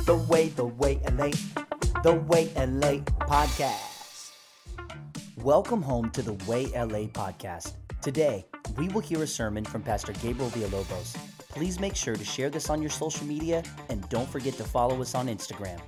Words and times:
The 0.00 0.16
Way, 0.28 0.48
The 0.48 0.64
Way 0.64 1.00
LA, 1.12 1.30
The 2.02 2.14
Way 2.26 2.50
LA 2.56 3.04
podcast. 3.26 4.32
Welcome 5.36 5.80
home 5.80 6.10
to 6.10 6.22
the 6.22 6.32
Way 6.50 6.66
LA 6.74 7.06
podcast. 7.06 7.74
Today, 8.00 8.44
we 8.76 8.88
will 8.88 9.00
hear 9.00 9.22
a 9.22 9.26
sermon 9.28 9.64
from 9.64 9.82
Pastor 9.82 10.12
Gabriel 10.14 10.50
Villalobos. 10.50 11.16
Please 11.50 11.78
make 11.78 11.94
sure 11.94 12.16
to 12.16 12.24
share 12.24 12.50
this 12.50 12.68
on 12.68 12.82
your 12.82 12.90
social 12.90 13.24
media 13.26 13.62
and 13.90 14.08
don't 14.08 14.28
forget 14.28 14.54
to 14.54 14.64
follow 14.64 15.00
us 15.00 15.14
on 15.14 15.28
Instagram. 15.28 15.80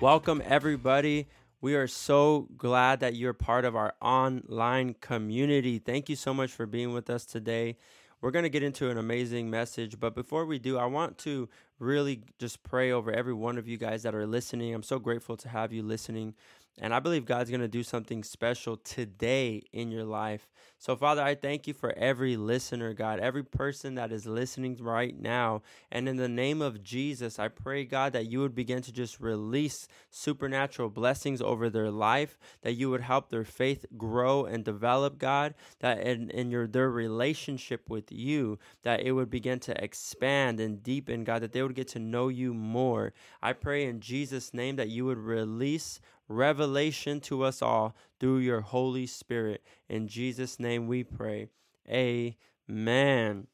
Welcome, 0.00 0.40
everybody. 0.46 1.28
We 1.60 1.74
are 1.74 1.88
so 1.88 2.48
glad 2.56 3.00
that 3.00 3.14
you're 3.14 3.34
part 3.34 3.66
of 3.66 3.76
our 3.76 3.94
online 4.00 4.94
community. 5.00 5.78
Thank 5.78 6.08
you 6.08 6.16
so 6.16 6.32
much 6.32 6.50
for 6.50 6.64
being 6.64 6.94
with 6.94 7.10
us 7.10 7.26
today. 7.26 7.76
We're 8.20 8.32
going 8.32 8.42
to 8.42 8.48
get 8.48 8.64
into 8.64 8.90
an 8.90 8.98
amazing 8.98 9.48
message, 9.48 10.00
but 10.00 10.12
before 10.14 10.44
we 10.44 10.58
do, 10.58 10.76
I 10.76 10.86
want 10.86 11.18
to 11.18 11.48
really 11.78 12.22
just 12.38 12.64
pray 12.64 12.90
over 12.90 13.12
every 13.12 13.32
one 13.32 13.58
of 13.58 13.68
you 13.68 13.78
guys 13.78 14.02
that 14.02 14.12
are 14.12 14.26
listening. 14.26 14.74
I'm 14.74 14.82
so 14.82 14.98
grateful 14.98 15.36
to 15.36 15.48
have 15.48 15.72
you 15.72 15.84
listening. 15.84 16.34
And 16.80 16.94
I 16.94 17.00
believe 17.00 17.24
God's 17.24 17.50
going 17.50 17.60
to 17.60 17.68
do 17.68 17.82
something 17.82 18.22
special 18.22 18.76
today 18.76 19.62
in 19.72 19.90
your 19.90 20.04
life. 20.04 20.48
So, 20.80 20.94
Father, 20.94 21.22
I 21.22 21.34
thank 21.34 21.66
you 21.66 21.74
for 21.74 21.92
every 21.98 22.36
listener, 22.36 22.94
God, 22.94 23.18
every 23.18 23.42
person 23.42 23.96
that 23.96 24.12
is 24.12 24.26
listening 24.26 24.76
right 24.80 25.18
now. 25.18 25.62
And 25.90 26.08
in 26.08 26.18
the 26.18 26.28
name 26.28 26.62
of 26.62 26.84
Jesus, 26.84 27.40
I 27.40 27.48
pray, 27.48 27.84
God, 27.84 28.12
that 28.12 28.30
you 28.30 28.38
would 28.38 28.54
begin 28.54 28.80
to 28.82 28.92
just 28.92 29.18
release 29.18 29.88
supernatural 30.10 30.88
blessings 30.88 31.42
over 31.42 31.68
their 31.68 31.90
life, 31.90 32.38
that 32.62 32.74
you 32.74 32.90
would 32.90 33.00
help 33.00 33.28
their 33.28 33.44
faith 33.44 33.86
grow 33.96 34.44
and 34.44 34.64
develop, 34.64 35.18
God, 35.18 35.54
that 35.80 36.00
in, 36.00 36.30
in 36.30 36.52
your 36.52 36.68
their 36.68 36.90
relationship 36.90 37.90
with 37.90 38.12
you, 38.12 38.60
that 38.84 39.00
it 39.00 39.12
would 39.12 39.30
begin 39.30 39.58
to 39.60 39.82
expand 39.82 40.60
and 40.60 40.80
deepen, 40.80 41.24
God, 41.24 41.42
that 41.42 41.52
they 41.52 41.62
would 41.62 41.74
get 41.74 41.88
to 41.88 41.98
know 41.98 42.28
you 42.28 42.54
more. 42.54 43.12
I 43.42 43.52
pray 43.52 43.86
in 43.86 43.98
Jesus' 43.98 44.54
name 44.54 44.76
that 44.76 44.90
you 44.90 45.06
would 45.06 45.18
release 45.18 46.00
revelation 46.28 47.20
to 47.22 47.42
us 47.42 47.62
all 47.62 47.96
through 48.20 48.38
your 48.38 48.60
Holy 48.60 49.06
Spirit. 49.06 49.62
In 49.88 50.08
Jesus' 50.08 50.60
name 50.60 50.86
we 50.86 51.02
pray. 51.04 51.48
Amen. 51.88 53.46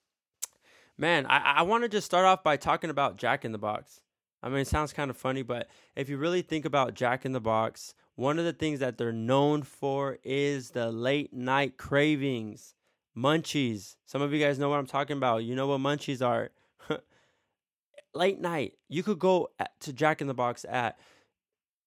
Man, 0.97 1.27
I, 1.27 1.55
I 1.57 1.63
want 1.63 1.83
to 1.85 1.89
just 1.89 2.07
start 2.07 2.25
off 2.25 2.43
by 2.43 2.57
talking 2.57 2.91
about 2.91 3.17
Jack 3.17 3.45
in 3.45 3.53
the 3.53 3.59
Box. 3.59 4.01
I 4.43 4.49
mean, 4.49 4.59
it 4.59 4.69
sounds 4.69 4.93
kind 4.93 5.11
of 5.11 5.17
funny, 5.17 5.43
but 5.43 5.69
if 5.97 6.09
you 6.09 6.19
really 6.19 6.43
think 6.43 6.65
about 6.65 6.95
Jack 6.95 7.25
in 7.25 7.33
the 7.33 7.41
Box, 7.41 7.95
one 8.15 8.39
of 8.39 8.45
the 8.45 8.53
things 8.53 8.81
that 8.81 8.99
they're 8.99 9.13
known 9.13 9.63
for 9.63 10.19
is 10.23 10.71
the 10.71 10.93
late 10.93 11.33
night 11.33 11.79
cravings, 11.79 12.75
munchies. 13.17 13.97
Some 14.05 14.23
of 14.23 14.33
you 14.33 14.41
guys 14.41 14.59
know 14.59 14.69
what 14.69 14.79
I'm 14.79 14.87
talking 14.87 15.17
about. 15.17 15.45
You 15.45 15.57
know 15.57 15.67
what 15.67 15.81
munchies 15.81 16.25
are. 16.25 16.51
late 18.15 18.41
night, 18.41 18.75
you 18.89 19.03
could 19.03 19.19
go 19.19 19.51
to 19.81 19.93
Jack 19.93 20.21
in 20.21 20.27
the 20.27 20.35
Box 20.35 20.65
at 20.69 20.99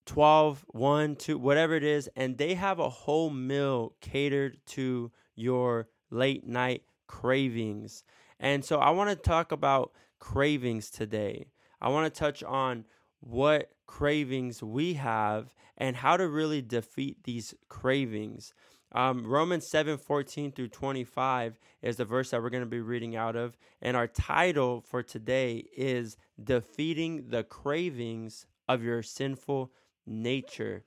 12, 0.08 0.66
1, 0.70 1.16
2, 1.18 1.38
whatever 1.38 1.76
it 1.76 1.84
is, 1.84 2.10
and 2.16 2.38
they 2.38 2.56
have 2.56 2.80
a 2.80 2.90
whole 2.90 3.30
meal 3.30 3.94
catered 4.02 4.58
to 4.66 5.12
your 5.36 5.90
late 6.10 6.48
night 6.48 6.84
cravings. 7.08 8.04
And 8.40 8.64
so 8.64 8.80
I 8.80 8.90
want 8.92 9.10
to 9.10 9.16
talk 9.16 9.52
about 9.52 9.92
cravings 10.20 10.90
today. 10.90 11.48
I 11.82 11.90
want 11.90 12.12
to 12.12 12.20
touch 12.20 12.42
on 12.42 12.86
what 13.20 13.72
cravings 13.86 14.64
we 14.64 14.94
have 14.94 15.54
and 15.78 15.96
how 15.96 16.18
to 16.18 16.28
really 16.28 16.62
defeat 16.62 17.24
these 17.24 17.54
cravings. 17.70 18.54
Um, 18.94 19.28
Romans 19.28 19.68
7 19.68 19.98
14 19.98 20.54
through 20.54 20.70
25 20.70 21.60
is 21.82 21.98
the 21.98 22.06
verse 22.06 22.32
that 22.32 22.42
we're 22.42 22.50
going 22.50 22.64
to 22.64 22.70
be 22.70 22.80
reading 22.80 23.16
out 23.16 23.36
of. 23.36 23.58
And 23.82 23.98
our 23.98 24.08
title 24.08 24.82
for 24.82 25.04
today 25.04 25.66
is 25.76 26.16
Defeating 26.42 27.26
the 27.28 27.44
Cravings 27.44 28.46
of 28.70 28.84
Your 28.84 29.04
Sinful 29.04 29.72
nature. 30.08 30.84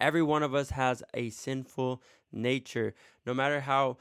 Every 0.00 0.22
one 0.22 0.42
of 0.42 0.54
us 0.54 0.70
has 0.70 1.02
a 1.14 1.30
sinful 1.30 2.02
nature. 2.32 2.94
No 3.24 3.32
matter 3.32 3.60
how 3.60 3.98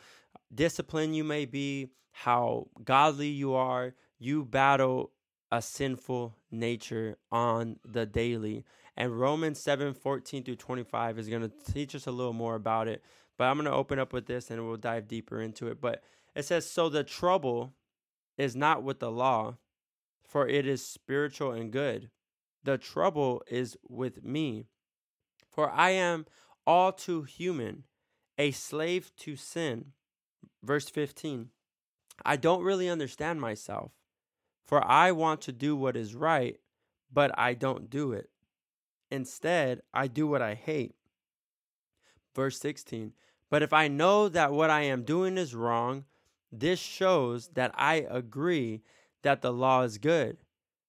disciplined 0.54 1.16
you 1.16 1.24
may 1.24 1.46
be, 1.46 1.90
how 2.12 2.68
godly 2.84 3.28
you 3.28 3.54
are, 3.54 3.94
you 4.20 4.44
battle 4.44 5.12
a 5.52 5.62
sinful 5.62 6.36
nature 6.52 7.18
on 7.32 7.78
the 7.86 8.06
daily. 8.06 8.66
And 8.98 9.20
Romans 9.20 9.60
7 9.60 9.94
14 9.94 10.44
through 10.44 10.56
25 10.56 11.20
is 11.20 11.28
going 11.28 11.42
to 11.42 11.72
teach 11.72 11.96
us 11.96 12.08
a 12.08 12.12
little 12.12 12.34
more 12.34 12.56
about 12.56 12.88
it. 12.88 13.04
But 13.38 13.46
I'm 13.46 13.58
going 13.58 13.66
to 13.66 13.72
open 13.72 14.00
up 14.00 14.14
with 14.14 14.26
this 14.26 14.52
and 14.52 14.66
we'll 14.66 14.78
dive 14.78 15.08
deeper 15.08 15.42
into 15.42 15.68
it. 15.68 15.82
But 15.82 16.04
it 16.36 16.46
says, 16.46 16.70
So 16.70 16.90
the 16.90 17.04
trouble 17.04 17.74
is 18.38 18.56
not 18.56 18.84
with 18.84 19.00
the 19.00 19.12
law, 19.12 19.58
for 20.28 20.48
it 20.48 20.68
is 20.68 20.86
spiritual 20.86 21.52
and 21.52 21.72
good. 21.72 22.10
The 22.64 22.78
trouble 22.78 23.44
is 23.48 23.78
with 23.88 24.24
me, 24.24 24.68
for 25.50 25.70
I 25.70 25.92
am 25.92 26.26
all 26.66 26.92
too 26.92 27.24
human, 27.24 27.84
a 28.38 28.52
slave 28.52 29.12
to 29.18 29.36
sin. 29.36 29.94
Verse 30.64 30.90
15 30.90 31.50
I 32.26 32.36
don't 32.38 32.64
really 32.64 32.90
understand 32.90 33.42
myself, 33.42 33.92
for 34.66 34.86
I 34.86 35.12
want 35.12 35.42
to 35.42 35.52
do 35.52 35.76
what 35.76 35.98
is 35.98 36.16
right, 36.16 36.58
but 37.12 37.38
I 37.38 37.54
don't 37.54 37.90
do 37.90 38.14
it. 38.14 38.30
Instead, 39.12 39.82
I 39.94 40.08
do 40.08 40.26
what 40.28 40.42
I 40.42 40.54
hate. 40.54 40.96
Verse 42.36 42.60
16 42.60 43.14
But 43.50 43.62
if 43.62 43.74
I 43.74 43.88
know 43.88 44.30
that 44.30 44.54
what 44.54 44.70
I 44.70 44.82
am 44.82 45.04
doing 45.04 45.38
is 45.38 45.54
wrong, 45.54 46.06
this 46.52 46.80
shows 46.80 47.50
that 47.50 47.72
I 47.76 48.06
agree 48.10 48.84
that 49.24 49.42
the 49.42 49.52
law 49.52 49.82
is 49.82 49.98
good. 49.98 50.38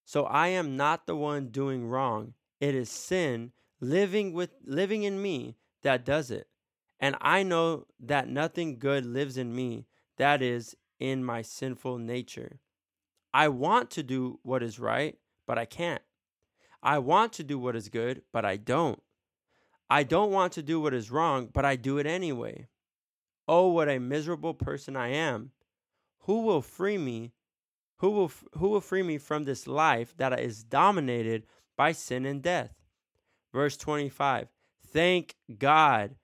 So 0.05 0.25
I 0.25 0.49
am 0.49 0.77
not 0.77 1.07
the 1.07 1.15
one 1.15 1.47
doing 1.47 1.87
wrong. 1.87 2.35
It 2.61 2.75
is 2.75 2.89
sin 2.89 3.51
living 3.81 4.33
with 4.33 4.51
living 4.63 5.03
in 5.03 5.21
me 5.21 5.57
that 5.81 6.05
does 6.05 6.31
it. 6.31 6.47
And 6.99 7.15
I 7.19 7.43
know 7.43 7.87
that 7.99 8.29
nothing 8.29 8.79
good 8.79 9.05
lives 9.05 9.37
in 9.37 9.53
me, 9.53 9.87
that 10.17 10.41
is 10.41 10.75
in 10.99 11.25
my 11.25 11.41
sinful 11.41 11.97
nature. 11.97 12.59
I 13.33 13.49
want 13.49 13.91
to 13.91 14.03
do 14.03 14.39
what 14.43 14.63
is 14.63 14.79
right, 14.79 15.17
but 15.45 15.57
I 15.57 15.65
can't. 15.65 16.01
I 16.81 16.99
want 16.99 17.33
to 17.33 17.43
do 17.43 17.59
what 17.59 17.75
is 17.75 17.89
good, 17.89 18.21
but 18.31 18.45
I 18.45 18.57
don't. 18.57 19.01
I 19.89 20.03
don't 20.03 20.31
want 20.31 20.53
to 20.53 20.63
do 20.63 20.79
what 20.79 20.93
is 20.93 21.11
wrong, 21.11 21.49
but 21.53 21.65
I 21.65 21.75
do 21.75 21.97
it 21.97 22.05
anyway. 22.07 22.67
Oh, 23.47 23.69
what 23.69 23.89
a 23.89 23.99
miserable 23.99 24.53
person 24.53 24.95
I 24.95 25.09
am. 25.09 25.51
Who 26.21 26.41
will 26.41 26.61
free 26.61 26.97
me 26.97 27.33
who 27.97 28.09
will, 28.11 28.31
who 28.53 28.69
will 28.69 28.81
free 28.81 29.03
me 29.03 29.17
from 29.17 29.43
this 29.43 29.67
life 29.67 30.13
that 30.17 30.37
is 30.39 30.63
dominated 30.63 31.45
by 31.77 31.91
sin 31.91 32.25
and 32.25 32.41
death? 32.41 32.73
Verse 33.53 33.77
25 33.77 34.47
Thank 34.85 35.35
God. 35.57 36.15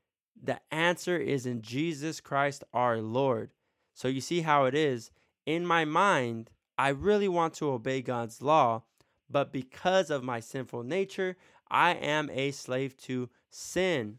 The 0.43 0.59
answer 0.71 1.17
is 1.17 1.45
in 1.45 1.61
Jesus 1.61 2.19
Christ 2.19 2.63
our 2.73 2.99
Lord. 2.99 3.51
So 3.93 4.07
you 4.07 4.21
see 4.21 4.41
how 4.41 4.65
it 4.65 4.73
is. 4.73 5.11
In 5.45 5.65
my 5.65 5.85
mind, 5.85 6.49
I 6.77 6.89
really 6.89 7.27
want 7.27 7.53
to 7.55 7.69
obey 7.69 8.01
God's 8.01 8.41
law, 8.41 8.83
but 9.29 9.53
because 9.53 10.09
of 10.09 10.23
my 10.23 10.39
sinful 10.39 10.83
nature, 10.83 11.37
I 11.69 11.93
am 11.93 12.29
a 12.31 12.51
slave 12.51 12.97
to 13.01 13.29
sin. 13.49 14.17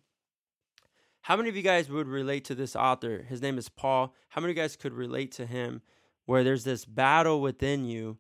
How 1.23 1.37
many 1.37 1.49
of 1.49 1.57
you 1.57 1.63
guys 1.63 1.89
would 1.89 2.09
relate 2.09 2.45
to 2.47 2.55
this 2.55 2.75
author? 2.75 3.25
His 3.29 3.43
name 3.43 3.59
is 3.59 3.69
Paul. 3.69 4.15
How 4.31 4.41
many 4.41 4.53
of 4.53 4.57
you 4.57 4.63
guys 4.63 4.77
could 4.77 4.95
relate 4.95 5.33
to 5.33 5.47
him? 5.47 5.83
Where 6.27 6.45
there's 6.45 6.65
this 6.65 6.85
battle 6.85 7.41
within 7.41 7.85
you. 7.85 8.19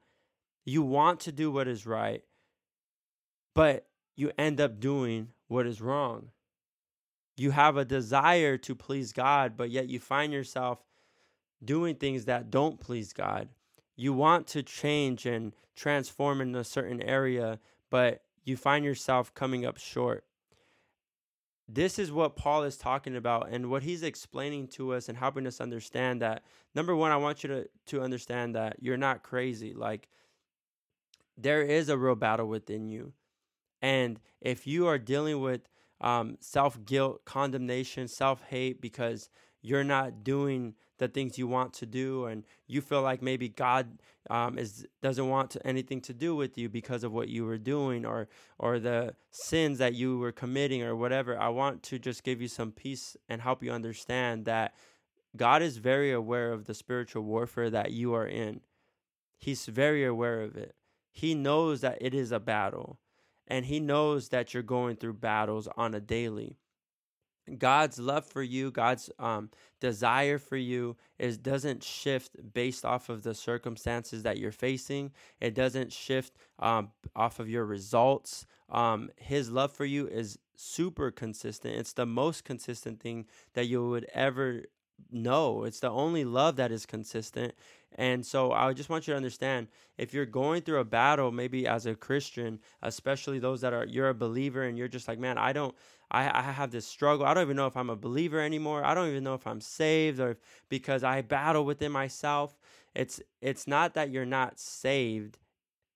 You 0.65 0.83
want 0.83 1.21
to 1.21 1.33
do 1.33 1.51
what 1.51 1.69
is 1.69 1.87
right, 1.87 2.23
but 3.55 3.87
you 4.17 4.33
end 4.39 4.61
up 4.61 4.81
doing 4.81 5.29
what 5.49 5.67
is 5.67 5.81
wrong. 5.81 6.29
You 7.37 7.51
have 7.51 7.77
a 7.77 7.85
desire 7.85 8.59
to 8.59 8.75
please 8.75 9.13
God, 9.13 9.57
but 9.57 9.71
yet 9.71 9.89
you 9.89 9.99
find 9.99 10.33
yourself 10.33 10.85
doing 11.65 11.97
things 11.97 12.27
that 12.27 12.51
don't 12.51 12.79
please 12.79 13.13
God. 13.13 13.49
You 13.97 14.13
want 14.13 14.47
to 14.49 14.63
change 14.63 15.27
and 15.27 15.53
transform 15.75 16.41
in 16.41 16.55
a 16.55 16.65
certain 16.65 17.03
area, 17.03 17.59
but 17.91 18.23
you 18.45 18.57
find 18.57 18.85
yourself 18.85 19.35
coming 19.35 19.65
up 19.65 19.79
short 19.79 20.25
this 21.69 21.99
is 21.99 22.13
what 22.13 22.37
Paul 22.37 22.65
is 22.65 22.77
talking 22.77 23.17
about 23.17 23.49
and 23.51 23.71
what 23.71 23.83
he's 23.83 24.03
explaining 24.03 24.69
to 24.69 24.93
us 24.95 25.09
and 25.09 25.17
helping 25.17 25.47
us 25.47 25.61
understand 25.61 26.23
that 26.23 26.43
number 26.75 26.95
one, 26.95 27.13
I 27.13 27.17
want 27.17 27.43
you 27.43 27.49
to 27.49 27.69
to 27.87 28.03
understand 28.03 28.55
that 28.55 28.77
you're 28.81 28.97
not 28.97 29.23
crazy. 29.23 29.73
Like 29.75 30.09
there 31.37 31.63
is 31.63 31.89
a 31.89 31.97
real 31.97 32.15
battle 32.15 32.47
within 32.49 32.89
you. 32.89 33.13
And 33.81 34.21
if 34.41 34.67
you 34.67 34.87
are 34.87 34.99
dealing 34.99 35.41
with 35.41 35.69
um, 36.01 36.37
self 36.41 36.85
guilt, 36.85 37.25
condemnation, 37.25 38.09
self 38.09 38.43
hate 38.43 38.81
because 38.81 39.29
you're 39.63 39.85
not 39.85 40.25
doing 40.25 40.75
the 41.03 41.09
things 41.09 41.37
you 41.37 41.49
want 41.49 41.73
to 41.75 41.87
do 41.87 42.27
and 42.27 42.45
you 42.67 42.81
feel 42.81 43.03
like 43.03 43.21
maybe 43.21 43.49
God 43.49 43.99
um, 44.31 44.57
is 44.57 44.87
doesn't 45.03 45.29
want 45.29 45.51
to, 45.51 45.67
anything 45.67 46.01
to 46.03 46.15
do 46.15 46.37
with 46.37 46.57
you 46.57 46.69
because 46.69 47.03
of 47.03 47.13
what 47.13 47.29
you 47.29 47.45
were 47.45 47.59
doing 47.59 48.07
or 48.07 48.29
or 48.59 48.79
the 48.79 49.15
sins 49.31 49.79
that 49.79 49.95
you 49.95 50.19
were 50.19 50.33
committing 50.33 50.83
or 50.83 50.95
whatever 50.95 51.39
I 51.39 51.49
want 51.49 51.83
to 51.85 51.99
just 51.99 52.23
give 52.23 52.41
you 52.41 52.49
some 52.49 52.71
peace 52.71 53.17
and 53.29 53.43
help 53.43 53.63
you 53.65 53.73
understand 53.73 54.45
that 54.45 54.75
God 55.37 55.61
is 55.61 55.79
very 55.79 56.13
aware 56.13 56.53
of 56.53 56.67
the 56.67 56.75
spiritual 56.75 57.25
warfare 57.25 57.69
that 57.71 57.91
you 57.91 58.15
are 58.15 58.27
in 58.27 58.61
he's 59.39 59.67
very 59.67 60.05
aware 60.05 60.41
of 60.43 60.57
it 60.57 60.77
He 61.11 61.35
knows 61.35 61.81
that 61.81 61.99
it 62.01 62.15
is 62.15 62.31
a 62.31 62.41
battle 62.41 63.01
and 63.49 63.67
he 63.67 63.81
knows 63.81 64.29
that 64.29 64.55
you're 64.55 64.63
going 64.63 64.97
through 64.97 65.15
battles 65.15 65.69
on 65.77 65.95
a 65.95 66.01
daily. 66.01 66.57
God's 67.59 67.99
love 67.99 68.25
for 68.25 68.43
you, 68.43 68.71
God's 68.71 69.11
um, 69.19 69.51
desire 69.81 70.39
for 70.39 70.57
you 70.57 70.97
is 71.19 71.37
doesn't 71.39 71.83
shift 71.83 72.37
based 72.53 72.85
off 72.85 73.09
of 73.09 73.23
the 73.23 73.35
circumstances 73.35 74.23
that 74.23 74.39
you're 74.39 74.53
facing. 74.53 75.13
It 75.41 75.55
doesn't 75.55 75.93
shift 75.93 76.37
um, 76.61 76.91
off 77.17 77.41
of 77.41 77.49
your 77.49 77.65
results. 77.65 78.47
Um, 78.71 79.11
his 79.17 79.51
love 79.51 79.73
for 79.73 79.85
you 79.85 80.07
is 80.07 80.39
super 80.57 81.11
consistent. 81.11 81.75
It's 81.75 81.93
the 81.93 82.07
most 82.07 82.45
consistent 82.45 83.01
thing 83.01 83.27
that 83.55 83.67
you 83.67 83.89
would 83.89 84.07
ever 84.15 84.63
know. 85.11 85.65
It's 85.65 85.81
the 85.81 85.91
only 85.91 86.25
love 86.25 86.57
that 86.57 86.71
is 86.71 86.87
consistent. 86.87 87.55
And 87.97 88.25
so 88.25 88.53
I 88.53 88.73
just 88.73 88.89
want 88.89 89.07
you 89.07 89.13
to 89.13 89.17
understand 89.17 89.69
if 89.99 90.15
you're 90.15 90.25
going 90.27 90.63
through 90.63 90.79
a 90.79 90.85
battle, 90.85 91.31
maybe 91.31 91.67
as 91.67 91.87
a 91.87 91.95
Christian, 91.95 92.59
especially 92.83 93.39
those 93.39 93.61
that 93.61 93.75
are, 93.75 93.85
you're 93.85 94.09
a 94.09 94.15
believer 94.15 94.63
and 94.63 94.79
you're 94.79 94.89
just 94.89 95.09
like, 95.09 95.19
man, 95.19 95.37
I 95.37 95.53
don't, 95.53 95.75
I, 96.13 96.41
I 96.41 96.43
have 96.43 96.71
this 96.71 96.87
struggle. 96.87 97.27
I 97.27 97.33
don't 97.33 97.43
even 97.43 97.57
know 97.57 97.67
if 97.67 97.77
I'm 97.77 97.91
a 97.91 97.97
believer 97.97 98.39
anymore. 98.39 98.85
I 98.85 98.95
don't 98.95 99.09
even 99.09 99.25
know 99.25 99.35
if 99.35 99.47
I'm 99.47 99.63
saved 99.63 100.21
or 100.21 100.33
if, 100.33 100.37
because 100.69 101.03
I 101.03 101.23
battle 101.23 101.65
within 101.65 101.91
myself. 101.91 102.57
It's, 102.95 103.21
it's 103.41 103.67
not 103.67 103.95
that 103.95 104.11
you're 104.11 104.27
not 104.27 104.61
saved. 104.61 105.39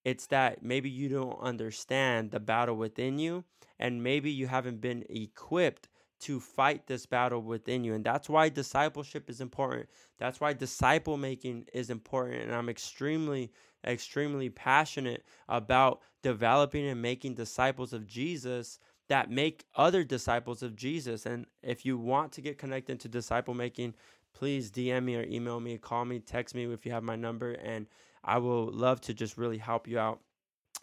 It's 0.04 0.26
that 0.28 0.62
maybe 0.62 0.88
you 0.88 1.10
don't 1.10 1.38
understand 1.40 2.30
the 2.30 2.40
battle 2.40 2.76
within 2.76 3.18
you 3.18 3.44
and 3.78 4.02
maybe 4.02 4.30
you 4.30 4.46
haven't 4.46 4.80
been 4.80 5.04
equipped 5.10 5.88
to 6.18 6.40
fight 6.40 6.86
this 6.86 7.04
battle 7.04 7.42
within 7.42 7.84
you. 7.84 7.92
And 7.92 8.04
that's 8.04 8.28
why 8.28 8.48
discipleship 8.48 9.28
is 9.28 9.42
important. 9.42 9.88
That's 10.18 10.40
why 10.40 10.54
disciple 10.54 11.18
making 11.18 11.66
is 11.74 11.90
important. 11.90 12.42
And 12.44 12.54
I'm 12.54 12.70
extremely, 12.70 13.52
extremely 13.86 14.48
passionate 14.48 15.24
about 15.46 16.00
developing 16.22 16.86
and 16.86 17.02
making 17.02 17.34
disciples 17.34 17.92
of 17.92 18.06
Jesus 18.06 18.78
that 19.08 19.30
make 19.30 19.64
other 19.74 20.04
disciples 20.04 20.62
of 20.62 20.76
Jesus. 20.76 21.26
And 21.26 21.46
if 21.62 21.84
you 21.84 21.96
want 21.96 22.32
to 22.32 22.40
get 22.40 22.58
connected 22.58 23.00
to 23.00 23.08
disciple 23.08 23.54
making, 23.54 23.94
please 24.34 24.70
DM 24.70 25.04
me 25.04 25.16
or 25.16 25.22
email 25.22 25.60
me, 25.60 25.78
call 25.78 26.04
me, 26.04 26.18
text 26.18 26.54
me 26.54 26.64
if 26.72 26.84
you 26.84 26.92
have 26.92 27.02
my 27.02 27.16
number. 27.16 27.52
And 27.52 27.86
I 28.24 28.38
will 28.38 28.70
love 28.70 29.00
to 29.02 29.14
just 29.14 29.38
really 29.38 29.58
help 29.58 29.86
you 29.86 29.98
out, 29.98 30.20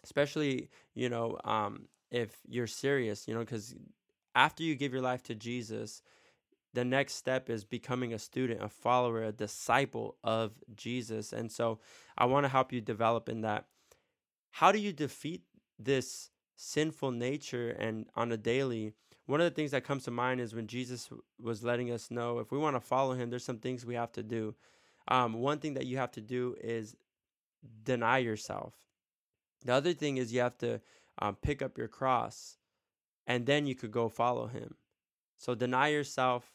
especially, 0.02 0.70
you 0.94 1.08
know, 1.08 1.38
um, 1.44 1.88
if 2.10 2.30
you're 2.48 2.66
serious, 2.66 3.28
you 3.28 3.34
know, 3.34 3.40
because 3.40 3.74
after 4.34 4.62
you 4.62 4.74
give 4.74 4.92
your 4.92 5.02
life 5.02 5.22
to 5.24 5.34
Jesus, 5.34 6.02
the 6.72 6.84
next 6.84 7.14
step 7.14 7.48
is 7.48 7.64
becoming 7.64 8.12
a 8.12 8.18
student, 8.18 8.62
a 8.62 8.68
follower, 8.68 9.22
a 9.22 9.32
disciple 9.32 10.16
of 10.24 10.52
Jesus. 10.74 11.32
And 11.32 11.50
so 11.50 11.78
I 12.18 12.24
want 12.24 12.44
to 12.44 12.48
help 12.48 12.72
you 12.72 12.80
develop 12.80 13.28
in 13.28 13.42
that. 13.42 13.66
How 14.50 14.72
do 14.72 14.78
you 14.78 14.92
defeat 14.92 15.42
this 15.78 16.30
sinful 16.56 17.10
nature 17.10 17.70
and 17.70 18.06
on 18.14 18.32
a 18.32 18.36
daily? 18.36 18.92
One 19.26 19.40
of 19.40 19.44
the 19.44 19.54
things 19.54 19.70
that 19.70 19.84
comes 19.84 20.04
to 20.04 20.10
mind 20.10 20.40
is 20.40 20.54
when 20.54 20.66
Jesus 20.66 21.08
was 21.40 21.64
letting 21.64 21.90
us 21.90 22.10
know 22.10 22.38
if 22.38 22.52
we 22.52 22.58
want 22.58 22.76
to 22.76 22.80
follow 22.80 23.14
him, 23.14 23.30
there's 23.30 23.44
some 23.44 23.58
things 23.58 23.86
we 23.86 23.94
have 23.94 24.12
to 24.12 24.22
do. 24.22 24.54
Um, 25.08 25.34
one 25.34 25.58
thing 25.58 25.74
that 25.74 25.86
you 25.86 25.96
have 25.96 26.12
to 26.12 26.20
do 26.20 26.56
is 26.60 26.96
deny 27.82 28.18
yourself. 28.18 28.74
The 29.64 29.72
other 29.72 29.94
thing 29.94 30.18
is 30.18 30.32
you 30.32 30.40
have 30.40 30.58
to 30.58 30.80
um, 31.18 31.36
pick 31.36 31.62
up 31.62 31.78
your 31.78 31.88
cross 31.88 32.58
and 33.26 33.46
then 33.46 33.66
you 33.66 33.74
could 33.74 33.92
go 33.92 34.08
follow 34.08 34.46
him. 34.46 34.74
So 35.36 35.54
deny 35.54 35.88
yourself, 35.88 36.52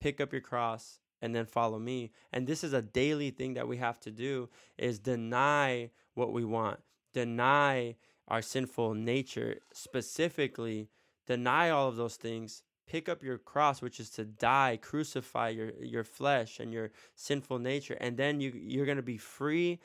pick 0.00 0.20
up 0.20 0.32
your 0.32 0.42
cross, 0.42 0.98
and 1.20 1.34
then 1.34 1.46
follow 1.46 1.78
me. 1.78 2.12
And 2.32 2.46
this 2.46 2.62
is 2.62 2.72
a 2.72 2.82
daily 2.82 3.30
thing 3.30 3.54
that 3.54 3.68
we 3.68 3.76
have 3.78 3.98
to 4.00 4.10
do 4.10 4.48
is 4.76 4.98
deny 4.98 5.90
what 6.14 6.32
we 6.32 6.44
want. 6.44 6.80
Deny 7.12 7.96
our 8.28 8.42
sinful 8.42 8.94
nature, 8.94 9.58
specifically 9.72 10.88
deny 11.26 11.70
all 11.70 11.88
of 11.88 11.96
those 11.96 12.16
things. 12.16 12.62
Pick 12.86 13.08
up 13.08 13.22
your 13.22 13.38
cross, 13.38 13.82
which 13.82 14.00
is 14.00 14.10
to 14.10 14.24
die, 14.24 14.78
crucify 14.80 15.50
your, 15.50 15.72
your 15.82 16.04
flesh 16.04 16.58
and 16.58 16.72
your 16.72 16.90
sinful 17.16 17.58
nature, 17.58 17.96
and 18.00 18.16
then 18.16 18.40
you 18.40 18.52
you're 18.54 18.86
gonna 18.86 19.02
be 19.02 19.18
free 19.18 19.78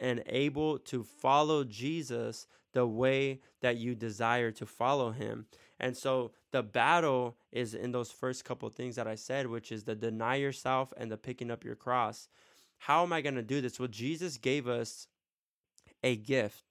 and 0.00 0.22
able 0.26 0.78
to 0.78 1.02
follow 1.02 1.64
Jesus 1.64 2.46
the 2.72 2.86
way 2.86 3.40
that 3.60 3.76
you 3.76 3.94
desire 3.94 4.50
to 4.52 4.66
follow 4.66 5.10
him. 5.10 5.46
And 5.78 5.96
so 5.96 6.32
the 6.52 6.62
battle 6.62 7.36
is 7.52 7.74
in 7.74 7.92
those 7.92 8.10
first 8.10 8.44
couple 8.44 8.68
things 8.68 8.96
that 8.96 9.08
I 9.08 9.14
said, 9.14 9.46
which 9.46 9.72
is 9.72 9.84
the 9.84 9.94
deny 9.94 10.36
yourself 10.36 10.92
and 10.96 11.10
the 11.10 11.16
picking 11.16 11.50
up 11.50 11.64
your 11.64 11.74
cross. 11.74 12.28
How 12.78 13.02
am 13.02 13.12
I 13.12 13.20
going 13.20 13.34
to 13.34 13.42
do 13.42 13.60
this? 13.60 13.78
Well, 13.78 13.88
Jesus 13.88 14.36
gave 14.36 14.68
us 14.68 15.06
a 16.02 16.16
gift. 16.16 16.69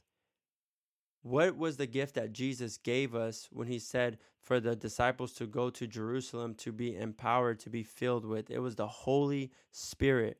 What 1.21 1.57
was 1.57 1.77
the 1.77 1.85
gift 1.85 2.15
that 2.15 2.31
Jesus 2.31 2.77
gave 2.77 3.13
us 3.13 3.49
when 3.51 3.67
he 3.67 3.79
said 3.79 4.19
for 4.41 4.59
the 4.59 4.75
disciples 4.75 5.33
to 5.33 5.45
go 5.45 5.69
to 5.69 5.85
Jerusalem 5.85 6.55
to 6.55 6.71
be 6.71 6.95
empowered, 6.95 7.59
to 7.59 7.69
be 7.69 7.83
filled 7.83 8.25
with? 8.25 8.49
It 8.49 8.59
was 8.59 8.75
the 8.75 8.87
Holy 8.87 9.51
Spirit. 9.71 10.37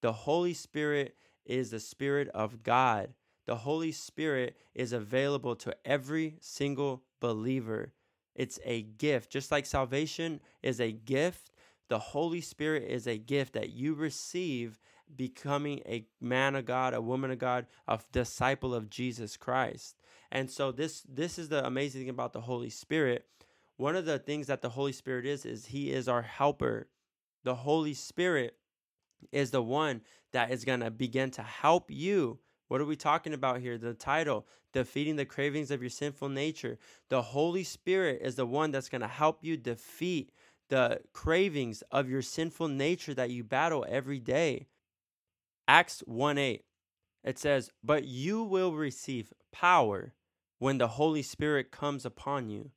The 0.00 0.12
Holy 0.12 0.54
Spirit 0.54 1.16
is 1.44 1.70
the 1.70 1.80
Spirit 1.80 2.28
of 2.28 2.62
God. 2.62 3.14
The 3.46 3.56
Holy 3.56 3.90
Spirit 3.90 4.56
is 4.74 4.92
available 4.92 5.56
to 5.56 5.76
every 5.84 6.36
single 6.40 7.02
believer. 7.20 7.92
It's 8.34 8.60
a 8.64 8.82
gift. 8.82 9.30
Just 9.30 9.50
like 9.50 9.66
salvation 9.66 10.40
is 10.62 10.80
a 10.80 10.92
gift, 10.92 11.50
the 11.88 11.98
Holy 11.98 12.40
Spirit 12.40 12.84
is 12.88 13.06
a 13.06 13.18
gift 13.18 13.54
that 13.54 13.70
you 13.70 13.94
receive 13.94 14.78
becoming 15.14 15.80
a 15.84 16.06
man 16.20 16.54
of 16.54 16.64
God, 16.64 16.94
a 16.94 17.02
woman 17.02 17.30
of 17.30 17.38
God, 17.38 17.66
a 17.88 17.98
disciple 18.12 18.74
of 18.74 18.88
Jesus 18.88 19.36
Christ. 19.36 19.96
And 20.32 20.50
so 20.50 20.72
this 20.72 21.02
this 21.02 21.38
is 21.38 21.48
the 21.48 21.64
amazing 21.64 22.00
thing 22.00 22.10
about 22.10 22.32
the 22.32 22.40
Holy 22.40 22.70
Spirit. 22.70 23.26
One 23.76 23.94
of 23.94 24.06
the 24.06 24.18
things 24.18 24.48
that 24.48 24.62
the 24.62 24.70
Holy 24.70 24.92
Spirit 24.92 25.26
is 25.26 25.44
is 25.44 25.66
he 25.66 25.92
is 25.92 26.08
our 26.08 26.22
helper. 26.22 26.88
The 27.44 27.54
Holy 27.54 27.94
Spirit 27.94 28.56
is 29.30 29.50
the 29.50 29.62
one 29.62 30.00
that 30.32 30.50
is 30.50 30.64
going 30.64 30.80
to 30.80 30.90
begin 30.90 31.30
to 31.32 31.42
help 31.42 31.90
you 31.90 32.40
what 32.72 32.80
are 32.80 32.86
we 32.86 32.96
talking 32.96 33.34
about 33.34 33.60
here? 33.60 33.76
The 33.76 33.92
title, 33.92 34.46
Defeating 34.72 35.16
the 35.16 35.26
Cravings 35.26 35.70
of 35.70 35.82
Your 35.82 35.90
Sinful 35.90 36.30
Nature. 36.30 36.78
The 37.10 37.20
Holy 37.20 37.64
Spirit 37.64 38.22
is 38.22 38.36
the 38.36 38.46
one 38.46 38.70
that's 38.70 38.88
going 38.88 39.02
to 39.02 39.08
help 39.08 39.44
you 39.44 39.58
defeat 39.58 40.30
the 40.70 41.02
cravings 41.12 41.82
of 41.90 42.08
your 42.08 42.22
sinful 42.22 42.68
nature 42.68 43.12
that 43.12 43.28
you 43.28 43.44
battle 43.44 43.84
every 43.86 44.18
day. 44.20 44.68
Acts 45.68 46.02
1 46.06 46.38
8, 46.38 46.64
it 47.24 47.38
says, 47.38 47.70
But 47.84 48.04
you 48.06 48.42
will 48.42 48.72
receive 48.72 49.34
power 49.52 50.14
when 50.62 50.78
the 50.78 50.86
Holy 50.86 51.22
Spirit 51.22 51.72
comes 51.72 52.06
upon 52.06 52.48
you. 52.48 52.70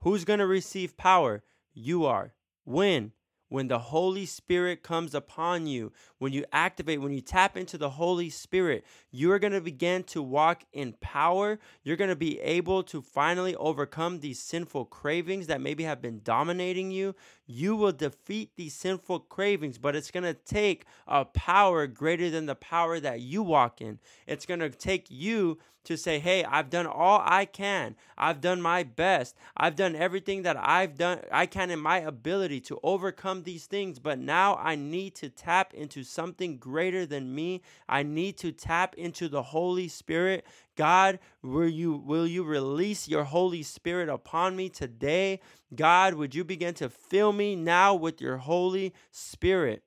Who's 0.00 0.24
going 0.24 0.40
to 0.40 0.46
receive 0.46 0.96
power? 0.96 1.44
You 1.72 2.04
are. 2.04 2.34
When? 2.64 3.12
when 3.52 3.68
the 3.68 3.78
Holy 3.78 4.24
Spirit 4.24 4.82
comes 4.82 5.14
upon 5.14 5.66
you, 5.66 5.92
when 6.22 6.32
you 6.32 6.44
activate, 6.52 7.00
when 7.00 7.12
you 7.12 7.20
tap 7.20 7.56
into 7.56 7.76
the 7.76 7.90
Holy 7.90 8.30
Spirit, 8.30 8.84
you 9.10 9.32
are 9.32 9.40
going 9.40 9.52
to 9.52 9.60
begin 9.60 10.04
to 10.04 10.22
walk 10.22 10.62
in 10.72 10.92
power. 11.00 11.58
You're 11.82 11.96
going 11.96 12.10
to 12.10 12.16
be 12.16 12.38
able 12.38 12.84
to 12.84 13.02
finally 13.02 13.56
overcome 13.56 14.20
these 14.20 14.38
sinful 14.38 14.84
cravings 14.84 15.48
that 15.48 15.60
maybe 15.60 15.82
have 15.82 16.00
been 16.00 16.20
dominating 16.22 16.92
you. 16.92 17.16
You 17.44 17.74
will 17.74 17.90
defeat 17.90 18.52
these 18.54 18.72
sinful 18.72 19.20
cravings, 19.20 19.78
but 19.78 19.96
it's 19.96 20.12
going 20.12 20.22
to 20.22 20.34
take 20.34 20.84
a 21.08 21.24
power 21.24 21.88
greater 21.88 22.30
than 22.30 22.46
the 22.46 22.54
power 22.54 23.00
that 23.00 23.20
you 23.20 23.42
walk 23.42 23.80
in. 23.80 23.98
It's 24.28 24.46
going 24.46 24.60
to 24.60 24.70
take 24.70 25.10
you 25.10 25.58
to 25.84 25.96
say, 25.96 26.18
Hey, 26.18 26.44
I've 26.44 26.70
done 26.70 26.86
all 26.86 27.22
I 27.24 27.44
can. 27.44 27.96
I've 28.16 28.40
done 28.40 28.60
my 28.62 28.82
best. 28.82 29.36
I've 29.56 29.76
done 29.76 29.96
everything 29.96 30.42
that 30.42 30.56
I've 30.56 30.96
done, 30.96 31.20
I 31.30 31.46
can 31.46 31.70
in 31.70 31.80
my 31.80 31.98
ability 31.98 32.60
to 32.62 32.78
overcome 32.82 33.42
these 33.42 33.66
things. 33.66 33.98
But 33.98 34.18
now 34.18 34.56
I 34.56 34.76
need 34.76 35.14
to 35.16 35.28
tap 35.28 35.74
into 35.74 36.04
something 36.12 36.58
greater 36.58 37.06
than 37.06 37.34
me. 37.34 37.62
I 37.88 38.02
need 38.02 38.36
to 38.38 38.52
tap 38.52 38.94
into 38.96 39.28
the 39.28 39.42
Holy 39.42 39.88
Spirit. 39.88 40.46
God, 40.76 41.18
will 41.42 41.68
you 41.68 41.94
will 41.94 42.26
you 42.26 42.44
release 42.44 43.08
your 43.08 43.24
Holy 43.24 43.62
Spirit 43.62 44.08
upon 44.08 44.56
me 44.56 44.68
today? 44.68 45.40
God, 45.74 46.14
would 46.14 46.34
you 46.34 46.44
begin 46.44 46.74
to 46.74 46.88
fill 46.88 47.32
me 47.32 47.56
now 47.56 47.94
with 47.94 48.20
your 48.20 48.36
Holy 48.38 48.94
Spirit? 49.10 49.82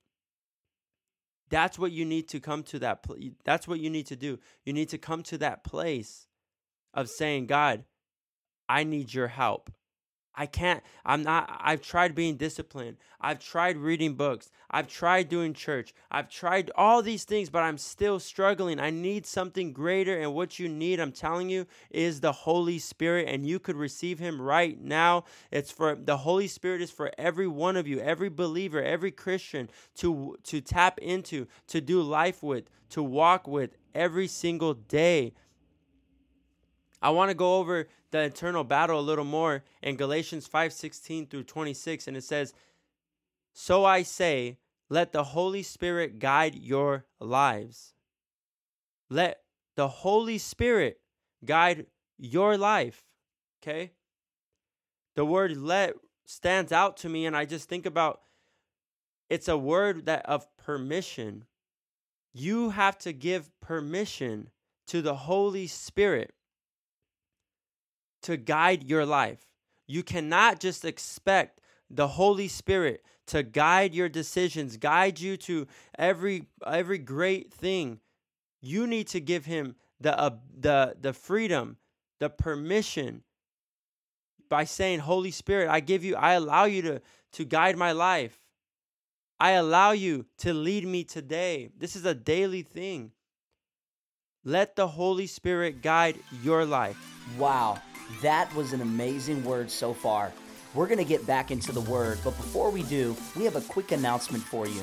That's 1.49 1.77
what 1.77 1.91
you 1.91 2.05
need 2.05 2.27
to 2.29 2.39
come 2.39 2.63
to 2.63 2.79
that 2.79 3.03
pl- 3.03 3.17
that's 3.43 3.67
what 3.67 3.79
you 3.79 3.89
need 3.89 4.07
to 4.07 4.15
do. 4.15 4.39
You 4.65 4.73
need 4.73 4.89
to 4.89 4.97
come 4.97 5.23
to 5.23 5.37
that 5.39 5.63
place 5.63 6.27
of 6.93 7.09
saying, 7.09 7.47
God, 7.47 7.83
I 8.67 8.83
need 8.83 9.13
your 9.13 9.27
help. 9.27 9.71
I 10.37 10.45
can't, 10.45 10.83
I'm 11.05 11.23
not, 11.23 11.59
I've 11.61 11.81
tried 11.81 12.13
being 12.13 12.35
disciplined. 12.35 12.97
I've 13.21 13.39
tried 13.39 13.77
reading 13.77 14.15
books. 14.15 14.51
I've 14.69 14.87
tried 14.87 15.29
doing 15.29 15.53
church. 15.53 15.93
I've 16.11 16.29
tried 16.29 16.71
all 16.75 17.01
these 17.01 17.23
things, 17.23 17.49
but 17.49 17.63
I'm 17.63 17.77
still 17.77 18.19
struggling. 18.19 18.79
I 18.79 18.89
need 18.89 19.25
something 19.25 19.71
greater. 19.71 20.19
And 20.19 20.33
what 20.33 20.59
you 20.59 20.67
need, 20.67 20.99
I'm 20.99 21.11
telling 21.11 21.49
you, 21.49 21.65
is 21.89 22.19
the 22.19 22.31
Holy 22.31 22.79
Spirit. 22.79 23.27
And 23.29 23.47
you 23.47 23.59
could 23.59 23.77
receive 23.77 24.19
Him 24.19 24.41
right 24.41 24.79
now. 24.79 25.23
It's 25.51 25.71
for 25.71 25.95
the 25.95 26.17
Holy 26.17 26.47
Spirit 26.47 26.81
is 26.81 26.91
for 26.91 27.11
every 27.17 27.47
one 27.47 27.77
of 27.77 27.87
you, 27.87 27.99
every 27.99 28.29
believer, 28.29 28.83
every 28.83 29.11
Christian 29.11 29.69
to, 29.97 30.37
to 30.43 30.61
tap 30.61 30.99
into, 30.99 31.47
to 31.67 31.81
do 31.81 32.01
life 32.01 32.43
with, 32.43 32.69
to 32.89 33.01
walk 33.01 33.47
with 33.47 33.71
every 33.93 34.27
single 34.27 34.73
day. 34.73 35.33
I 37.05 37.09
want 37.09 37.29
to 37.29 37.35
go 37.35 37.57
over 37.57 37.87
the 38.09 38.21
eternal 38.21 38.63
battle 38.63 38.99
a 38.99 39.09
little 39.09 39.25
more 39.25 39.63
in 39.83 39.95
Galatians 39.95 40.47
5:16 40.47 41.27
through 41.27 41.43
26 41.43 42.07
and 42.07 42.17
it 42.17 42.23
says, 42.23 42.51
"So 43.53 43.85
I 43.85 44.01
say, 44.01 44.57
let 44.89 45.11
the 45.11 45.25
Holy 45.25 45.61
Spirit 45.61 46.17
guide 46.17 46.55
your 46.55 47.05
lives." 47.19 47.93
Let 49.07 49.43
the 49.75 49.87
Holy 49.87 50.39
Spirit 50.39 50.99
guide 51.45 51.85
your 52.17 52.57
life. 52.57 53.05
Okay? 53.61 53.93
The 55.13 55.25
word 55.25 55.55
let 55.55 55.93
stands 56.25 56.71
out 56.71 56.97
to 56.97 57.09
me 57.09 57.27
and 57.27 57.37
I 57.37 57.45
just 57.45 57.69
think 57.69 57.85
about 57.85 58.23
it's 59.29 59.47
a 59.47 59.59
word 59.59 60.07
that 60.07 60.25
of 60.25 60.47
permission. 60.57 61.45
You 62.33 62.71
have 62.71 62.97
to 62.99 63.13
give 63.13 63.51
permission 63.59 64.49
to 64.87 65.03
the 65.03 65.15
Holy 65.15 65.67
Spirit 65.67 66.33
to 68.25 68.37
guide 68.37 68.89
your 68.89 69.05
life. 69.05 69.45
You 69.87 70.03
cannot 70.03 70.59
just 70.59 70.83
expect 70.83 71.61
the 71.89 72.07
Holy 72.07 72.47
Spirit 72.47 73.03
to 73.27 73.43
guide 73.43 73.93
your 73.93 74.09
decisions, 74.09 74.77
guide 74.77 75.19
you 75.19 75.37
to 75.37 75.67
every 75.97 76.47
every 76.65 76.97
great 76.97 77.53
thing. 77.53 77.99
You 78.61 78.87
need 78.87 79.07
to 79.09 79.19
give 79.19 79.45
him 79.45 79.75
the 79.99 80.19
uh, 80.19 80.31
the 80.59 80.95
the 80.99 81.13
freedom, 81.13 81.77
the 82.19 82.29
permission 82.29 83.23
by 84.49 84.63
saying, 84.63 84.99
"Holy 84.99 85.31
Spirit, 85.31 85.69
I 85.69 85.79
give 85.79 86.03
you 86.03 86.15
I 86.15 86.33
allow 86.33 86.65
you 86.65 86.81
to 86.81 87.01
to 87.33 87.45
guide 87.45 87.77
my 87.77 87.91
life. 87.91 88.39
I 89.39 89.51
allow 89.51 89.91
you 89.91 90.25
to 90.39 90.53
lead 90.53 90.87
me 90.87 91.03
today. 91.03 91.69
This 91.77 91.95
is 91.95 92.05
a 92.05 92.15
daily 92.15 92.63
thing. 92.63 93.11
Let 94.43 94.75
the 94.75 94.87
Holy 94.87 95.27
Spirit 95.27 95.83
guide 95.83 96.17
your 96.41 96.65
life." 96.65 96.97
Wow. 97.37 97.81
That 98.21 98.53
was 98.55 98.73
an 98.73 98.81
amazing 98.81 99.43
word 99.43 99.69
so 99.69 99.93
far. 99.93 100.31
We're 100.73 100.87
going 100.87 100.97
to 100.97 101.05
get 101.05 101.25
back 101.25 101.51
into 101.51 101.71
the 101.71 101.81
word, 101.81 102.19
but 102.23 102.35
before 102.35 102.69
we 102.69 102.83
do, 102.83 103.15
we 103.37 103.45
have 103.45 103.55
a 103.55 103.61
quick 103.61 103.93
announcement 103.93 104.43
for 104.43 104.67
you. 104.67 104.81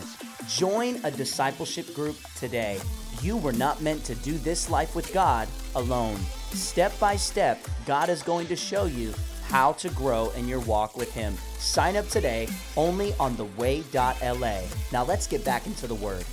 Join 0.49 0.99
a 1.05 1.11
discipleship 1.11 1.95
group 1.95 2.17
today. 2.35 2.81
You 3.21 3.37
were 3.37 3.53
not 3.53 3.83
meant 3.83 4.03
to 4.05 4.15
do 4.17 4.39
this 4.39 4.71
life 4.71 4.97
with 4.97 5.13
God 5.13 5.49
alone. 5.75 6.19
Step 6.53 6.99
by 6.99 7.17
step, 7.17 7.61
God 7.85 8.09
is 8.09 8.23
going 8.23 8.47
to 8.47 8.57
show 8.57 8.87
you 8.87 9.13
how 9.45 9.73
to 9.75 9.91
grow 9.91 10.31
in 10.31 10.49
your 10.49 10.61
walk 10.61 10.97
with 10.97 11.13
Him. 11.13 11.37
Sign 11.59 11.97
up 11.97 12.09
today 12.09 12.49
only 12.77 13.13
on 13.21 13.37
theway.la. 13.37 14.61
Now 14.93 15.05
let's 15.05 15.27
get 15.27 15.45
back 15.45 15.67
into 15.67 15.87
the 15.87 15.95
word. 15.95 16.25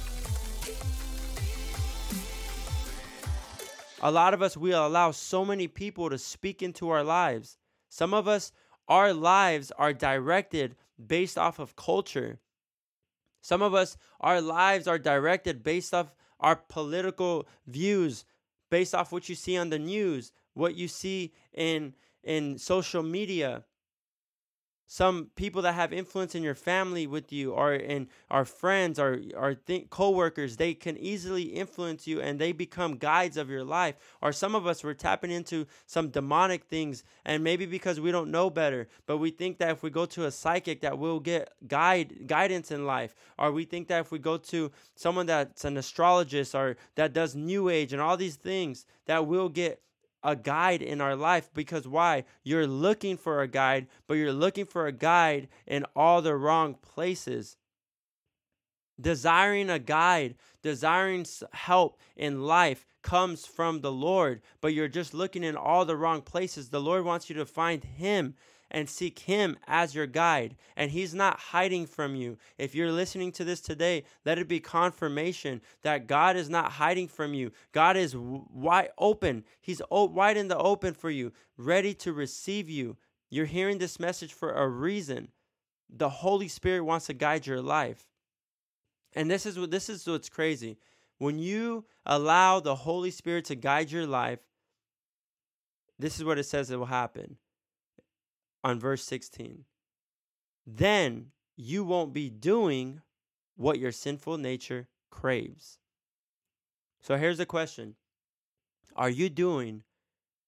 A 4.01 4.11
lot 4.11 4.33
of 4.33 4.41
us, 4.41 4.55
we 4.55 4.71
allow 4.71 5.11
so 5.11 5.43
many 5.43 5.67
people 5.67 6.09
to 6.09 6.17
speak 6.17 6.61
into 6.61 6.89
our 6.89 7.03
lives. 7.03 7.57
Some 7.89 8.13
of 8.13 8.27
us, 8.27 8.51
our 8.87 9.13
lives 9.13 9.71
are 9.77 9.93
directed 9.93 10.75
based 11.05 11.37
off 11.37 11.59
of 11.59 11.75
culture. 11.75 12.39
Some 13.41 13.61
of 13.61 13.73
us, 13.73 13.97
our 14.19 14.41
lives 14.41 14.87
are 14.87 14.99
directed 14.99 15.63
based 15.63 15.93
off 15.93 16.13
our 16.39 16.55
political 16.55 17.47
views, 17.67 18.25
based 18.69 18.95
off 18.95 19.11
what 19.11 19.27
you 19.27 19.35
see 19.35 19.57
on 19.57 19.69
the 19.69 19.79
news, 19.79 20.31
what 20.53 20.75
you 20.75 20.87
see 20.87 21.33
in 21.53 21.93
in 22.23 22.57
social 22.57 23.01
media 23.01 23.63
some 24.91 25.29
people 25.35 25.61
that 25.61 25.75
have 25.75 25.93
influence 25.93 26.33
in 26.33 26.41
your 26.41 26.55
family 26.55 27.05
with 27.05 27.31
you 27.31 27.51
or 27.51 27.75
in 27.75 28.07
our 28.31 28.43
friends 28.43 28.97
or 28.97 29.21
our 29.37 29.53
th- 29.53 29.87
co-workers 29.91 30.57
they 30.57 30.73
can 30.73 30.97
easily 30.97 31.43
influence 31.43 32.07
you 32.07 32.19
and 32.19 32.39
they 32.39 32.51
become 32.51 32.97
guides 32.97 33.37
of 33.37 33.51
your 33.51 33.63
life. 33.63 33.93
Or 34.19 34.33
some 34.33 34.55
of 34.55 34.65
us 34.65 34.83
we're 34.83 34.95
tapping 34.95 35.29
into 35.29 35.67
some 35.85 36.09
demonic 36.09 36.63
things 36.63 37.03
and 37.23 37.43
maybe 37.43 37.67
because 37.67 37.99
we 37.99 38.11
don't 38.11 38.31
know 38.31 38.49
better 38.49 38.87
but 39.05 39.19
we 39.19 39.29
think 39.29 39.59
that 39.59 39.69
if 39.69 39.83
we 39.83 39.91
go 39.91 40.07
to 40.07 40.25
a 40.25 40.31
psychic 40.31 40.81
that 40.81 40.97
we'll 40.97 41.19
get 41.19 41.53
guide 41.67 42.25
guidance 42.25 42.71
in 42.71 42.87
life. 42.87 43.13
Or 43.37 43.51
we 43.51 43.65
think 43.65 43.89
that 43.89 43.99
if 43.99 44.11
we 44.11 44.17
go 44.17 44.37
to 44.37 44.71
someone 44.95 45.27
that's 45.27 45.65
an 45.65 45.77
astrologist 45.77 46.55
or 46.55 46.77
that 46.95 47.13
does 47.13 47.35
new 47.35 47.69
age 47.69 47.93
and 47.93 48.01
all 48.01 48.17
these 48.17 48.37
things 48.37 48.87
that 49.05 49.27
we'll 49.27 49.49
get 49.49 49.83
a 50.23 50.35
guide 50.35 50.81
in 50.81 51.01
our 51.01 51.15
life 51.15 51.49
because 51.53 51.87
why? 51.87 52.25
You're 52.43 52.67
looking 52.67 53.17
for 53.17 53.41
a 53.41 53.47
guide, 53.47 53.87
but 54.07 54.15
you're 54.15 54.33
looking 54.33 54.65
for 54.65 54.87
a 54.87 54.91
guide 54.91 55.47
in 55.65 55.85
all 55.95 56.21
the 56.21 56.35
wrong 56.35 56.75
places. 56.75 57.57
Desiring 58.99 59.69
a 59.69 59.79
guide, 59.79 60.35
desiring 60.61 61.25
help 61.53 61.99
in 62.17 62.43
life 62.43 62.85
comes 63.01 63.45
from 63.45 63.79
the 63.79 63.91
Lord, 63.91 64.41
but 64.59 64.73
you're 64.73 64.89
just 64.89 65.13
looking 65.13 65.43
in 65.43 65.55
all 65.55 65.85
the 65.85 65.95
wrong 65.95 66.21
places. 66.21 66.69
The 66.69 66.81
Lord 66.81 67.05
wants 67.05 67.29
you 67.29 67.35
to 67.37 67.45
find 67.45 67.83
Him 67.83 68.35
and 68.71 68.89
seek 68.89 69.19
Him 69.19 69.57
as 69.67 69.95
your 69.95 70.07
guide. 70.07 70.55
And 70.75 70.91
He's 70.91 71.13
not 71.13 71.39
hiding 71.39 71.85
from 71.85 72.15
you. 72.15 72.37
If 72.57 72.75
you're 72.75 72.91
listening 72.91 73.31
to 73.33 73.43
this 73.43 73.61
today, 73.61 74.03
let 74.25 74.37
it 74.37 74.47
be 74.47 74.59
confirmation 74.59 75.61
that 75.81 76.07
God 76.07 76.35
is 76.35 76.49
not 76.49 76.73
hiding 76.73 77.07
from 77.07 77.33
you. 77.33 77.51
God 77.71 77.97
is 77.97 78.15
wide 78.15 78.89
open, 78.97 79.43
He's 79.61 79.81
wide 79.89 80.37
in 80.37 80.47
the 80.47 80.57
open 80.57 80.93
for 80.93 81.09
you, 81.09 81.31
ready 81.57 81.93
to 81.95 82.13
receive 82.13 82.69
you. 82.69 82.97
You're 83.29 83.45
hearing 83.45 83.77
this 83.77 83.99
message 83.99 84.33
for 84.33 84.53
a 84.53 84.67
reason. 84.67 85.29
The 85.89 86.09
Holy 86.09 86.47
Spirit 86.47 86.83
wants 86.83 87.07
to 87.07 87.13
guide 87.13 87.47
your 87.47 87.61
life. 87.61 88.05
And 89.13 89.29
this 89.29 89.45
is 89.45 89.57
what 89.57 89.71
this 89.71 89.89
is 89.89 90.05
what's 90.07 90.29
crazy. 90.29 90.77
When 91.17 91.37
you 91.37 91.85
allow 92.05 92.59
the 92.59 92.75
Holy 92.75 93.11
Spirit 93.11 93.45
to 93.45 93.55
guide 93.55 93.91
your 93.91 94.07
life, 94.07 94.39
this 95.97 96.17
is 96.17 96.23
what 96.23 96.37
it 96.37 96.45
says 96.45 96.71
it 96.71 96.77
will 96.77 96.85
happen 96.85 97.37
on 98.63 98.79
verse 98.79 99.03
16. 99.03 99.65
Then 100.65 101.31
you 101.55 101.83
won't 101.83 102.13
be 102.13 102.29
doing 102.29 103.01
what 103.55 103.79
your 103.79 103.91
sinful 103.91 104.37
nature 104.37 104.87
craves. 105.09 105.79
So 107.01 107.17
here's 107.17 107.37
the 107.37 107.45
question 107.45 107.95
Are 108.95 109.09
you 109.09 109.29
doing 109.29 109.83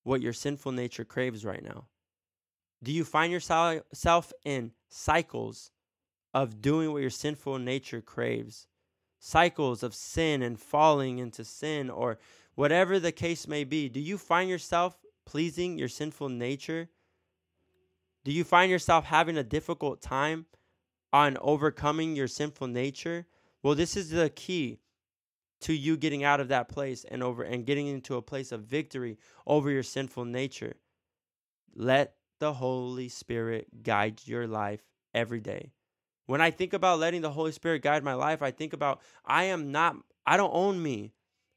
what 0.04 0.22
your 0.22 0.34
sinful 0.34 0.72
nature 0.72 1.06
craves 1.06 1.46
right 1.46 1.64
now? 1.64 1.88
Do 2.84 2.92
you 2.92 3.04
find 3.04 3.32
yourself 3.32 4.34
in 4.44 4.72
cycles 4.90 5.72
of 6.34 6.62
doing 6.62 6.92
what 6.92 7.02
your 7.02 7.12
sinful 7.12 7.60
nature 7.60 8.02
craves? 8.02 8.68
Cycles 9.20 9.84
of 9.84 9.94
sin 9.94 10.42
and 10.42 10.60
falling 10.60 11.20
into 11.20 11.46
sin, 11.46 11.90
or 11.90 12.18
whatever 12.56 13.00
the 13.00 13.12
case 13.12 13.48
may 13.48 13.64
be. 13.64 13.88
Do 13.88 14.00
you 14.00 14.18
find 14.18 14.50
yourself 14.50 14.98
pleasing 15.26 15.78
your 15.78 15.90
sinful 15.90 16.30
nature? 16.30 16.90
Do 18.24 18.32
you 18.32 18.44
find 18.44 18.70
yourself 18.70 19.06
having 19.06 19.38
a 19.38 19.44
difficult 19.44 20.02
time 20.02 20.46
on 21.12 21.38
overcoming 21.42 22.16
your 22.16 22.28
sinful 22.28 22.68
nature? 22.68 23.28
Well, 23.64 23.76
this 23.76 23.98
is 23.98 24.10
the 24.12 24.30
key 24.30 24.80
to 25.62 25.74
you 25.74 25.98
getting 25.98 26.24
out 26.24 26.40
of 26.40 26.48
that 26.50 26.70
place 26.70 27.04
and 27.04 27.24
over 27.24 27.44
and 27.44 27.66
getting 27.66 27.88
into 27.88 28.16
a 28.16 28.22
place 28.22 28.52
of 28.52 28.64
victory 28.64 29.18
over 29.46 29.70
your 29.70 29.84
sinful 29.84 30.26
nature. 30.26 30.76
Let 31.76 32.16
the 32.40 32.54
Holy 32.54 33.10
Spirit 33.10 33.84
guide 33.84 34.22
your 34.26 34.48
life 34.48 34.82
every 35.14 35.40
day. 35.40 35.72
When 36.26 36.42
I 36.42 36.52
think 36.52 36.74
about 36.74 37.00
letting 37.00 37.22
the 37.22 37.32
Holy 37.32 37.52
Spirit 37.52 37.82
guide 37.82 38.04
my 38.04 38.14
life, 38.14 38.42
I 38.42 38.52
think 38.52 38.74
about 38.74 39.02
I 39.26 39.46
am 39.46 39.72
not 39.72 39.96
I 40.26 40.38
don't 40.38 40.54
own 40.54 40.82
me. 40.82 41.14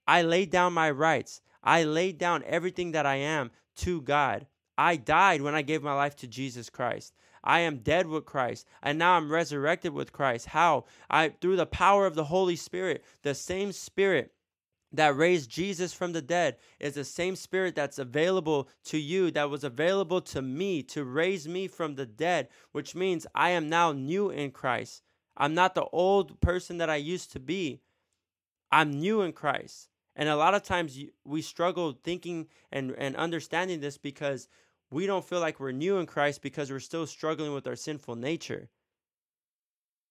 I 0.07 0.23
lay 0.23 0.47
down 0.47 0.73
my 0.73 0.91
rights. 0.91 1.41
I 1.63 1.85
lay 1.85 2.13
down 2.13 2.43
everything 2.47 2.93
that 2.93 3.07
I 3.07 3.17
am 3.17 3.51
to 3.77 4.03
God. 4.03 4.47
I 4.77 4.97
died 4.97 5.43
when 5.43 5.55
I 5.55 5.63
gave 5.63 5.83
my 5.83 5.95
life 5.95 6.17
to 6.17 6.27
Jesus 6.27 6.71
Christ. 6.71 7.15
I 7.43 7.61
am 7.61 7.79
dead 7.79 8.07
with 8.07 8.25
Christ, 8.25 8.67
and 8.83 8.99
now 8.99 9.13
I'm 9.15 9.31
resurrected 9.31 9.93
with 9.93 10.13
Christ. 10.13 10.47
How? 10.47 10.85
I 11.11 11.29
through 11.41 11.57
the 11.57 11.67
power 11.67 12.07
of 12.07 12.15
the 12.15 12.25
Holy 12.25 12.57
Spirit, 12.57 13.05
the 13.23 13.35
same 13.35 13.73
Spirit 13.73 14.33
that 14.95 15.17
raised 15.17 15.51
Jesus 15.51 15.93
from 15.93 16.13
the 16.13 16.23
dead 16.23 16.57
is 16.79 16.95
the 16.95 17.05
same 17.05 17.35
spirit 17.37 17.75
that's 17.75 17.99
available 17.99 18.69
to 18.85 18.99
you, 18.99 19.31
that 19.33 19.51
was 19.51 19.65
available 19.65 20.21
to 20.21 20.41
me 20.41 20.83
to 20.85 21.05
raise 21.05 21.49
me 21.49 21.67
from 21.67 21.97
the 21.97 22.07
dead, 22.07 22.49
which 22.73 22.95
means 22.95 23.27
I 23.35 23.51
am 23.51 23.69
now 23.69 23.93
new 23.93 24.31
in 24.31 24.53
Christ. 24.53 25.03
I'm 25.37 25.55
not 25.55 25.75
the 25.75 25.87
old 25.87 26.41
person 26.41 26.79
that 26.79 26.91
I 26.91 26.97
used 26.97 27.33
to 27.33 27.41
be. 27.41 27.81
I'm 28.71 28.93
new 28.93 29.23
in 29.23 29.33
Christ. 29.33 29.89
And 30.17 30.29
a 30.29 30.37
lot 30.37 30.55
of 30.55 30.63
times 30.63 30.99
we 31.25 31.43
struggle 31.43 31.99
thinking 32.05 32.47
and, 32.71 32.95
and 32.97 33.17
understanding 33.17 33.81
this 33.81 33.99
because 33.99 34.49
we 34.91 35.07
don't 35.07 35.25
feel 35.25 35.41
like 35.41 35.59
we're 35.59 35.73
new 35.73 35.99
in 35.99 36.07
Christ 36.07 36.41
because 36.43 36.71
we're 36.71 36.81
still 36.81 37.07
struggling 37.07 37.53
with 37.53 37.67
our 37.67 37.77
sinful 37.77 38.15
nature. 38.17 38.69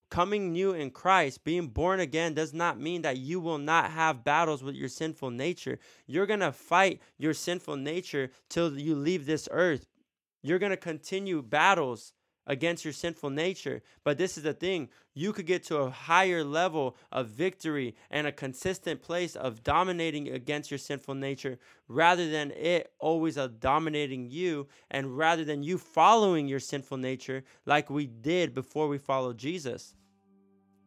Coming 0.09 0.51
new 0.51 0.73
in 0.73 0.91
Christ, 0.91 1.43
being 1.43 1.67
born 1.67 1.99
again, 1.99 2.33
does 2.33 2.53
not 2.53 2.79
mean 2.79 3.01
that 3.01 3.17
you 3.17 3.39
will 3.39 3.57
not 3.57 3.91
have 3.91 4.23
battles 4.23 4.61
with 4.61 4.75
your 4.75 4.89
sinful 4.89 5.31
nature. 5.31 5.79
You're 6.05 6.27
going 6.27 6.41
to 6.41 6.51
fight 6.51 7.01
your 7.17 7.33
sinful 7.33 7.77
nature 7.77 8.29
till 8.49 8.77
you 8.77 8.95
leave 8.95 9.25
this 9.25 9.47
earth. 9.51 9.87
You're 10.43 10.59
going 10.59 10.71
to 10.71 10.77
continue 10.77 11.41
battles 11.41 12.13
against 12.47 12.83
your 12.83 12.93
sinful 12.93 13.29
nature. 13.29 13.81
But 14.03 14.17
this 14.17 14.37
is 14.37 14.43
the 14.43 14.53
thing 14.53 14.89
you 15.13 15.33
could 15.33 15.45
get 15.45 15.63
to 15.65 15.77
a 15.77 15.89
higher 15.89 16.43
level 16.43 16.97
of 17.11 17.27
victory 17.27 17.95
and 18.09 18.25
a 18.25 18.31
consistent 18.31 19.01
place 19.01 19.35
of 19.35 19.63
dominating 19.63 20.29
against 20.29 20.71
your 20.71 20.77
sinful 20.77 21.15
nature 21.15 21.59
rather 21.87 22.29
than 22.29 22.51
it 22.51 22.91
always 22.99 23.37
dominating 23.59 24.29
you 24.29 24.67
and 24.89 25.17
rather 25.17 25.45
than 25.45 25.63
you 25.63 25.77
following 25.77 26.47
your 26.47 26.59
sinful 26.59 26.97
nature 26.97 27.43
like 27.65 27.89
we 27.89 28.07
did 28.07 28.53
before 28.53 28.87
we 28.87 28.97
followed 28.97 29.37
Jesus. 29.37 29.95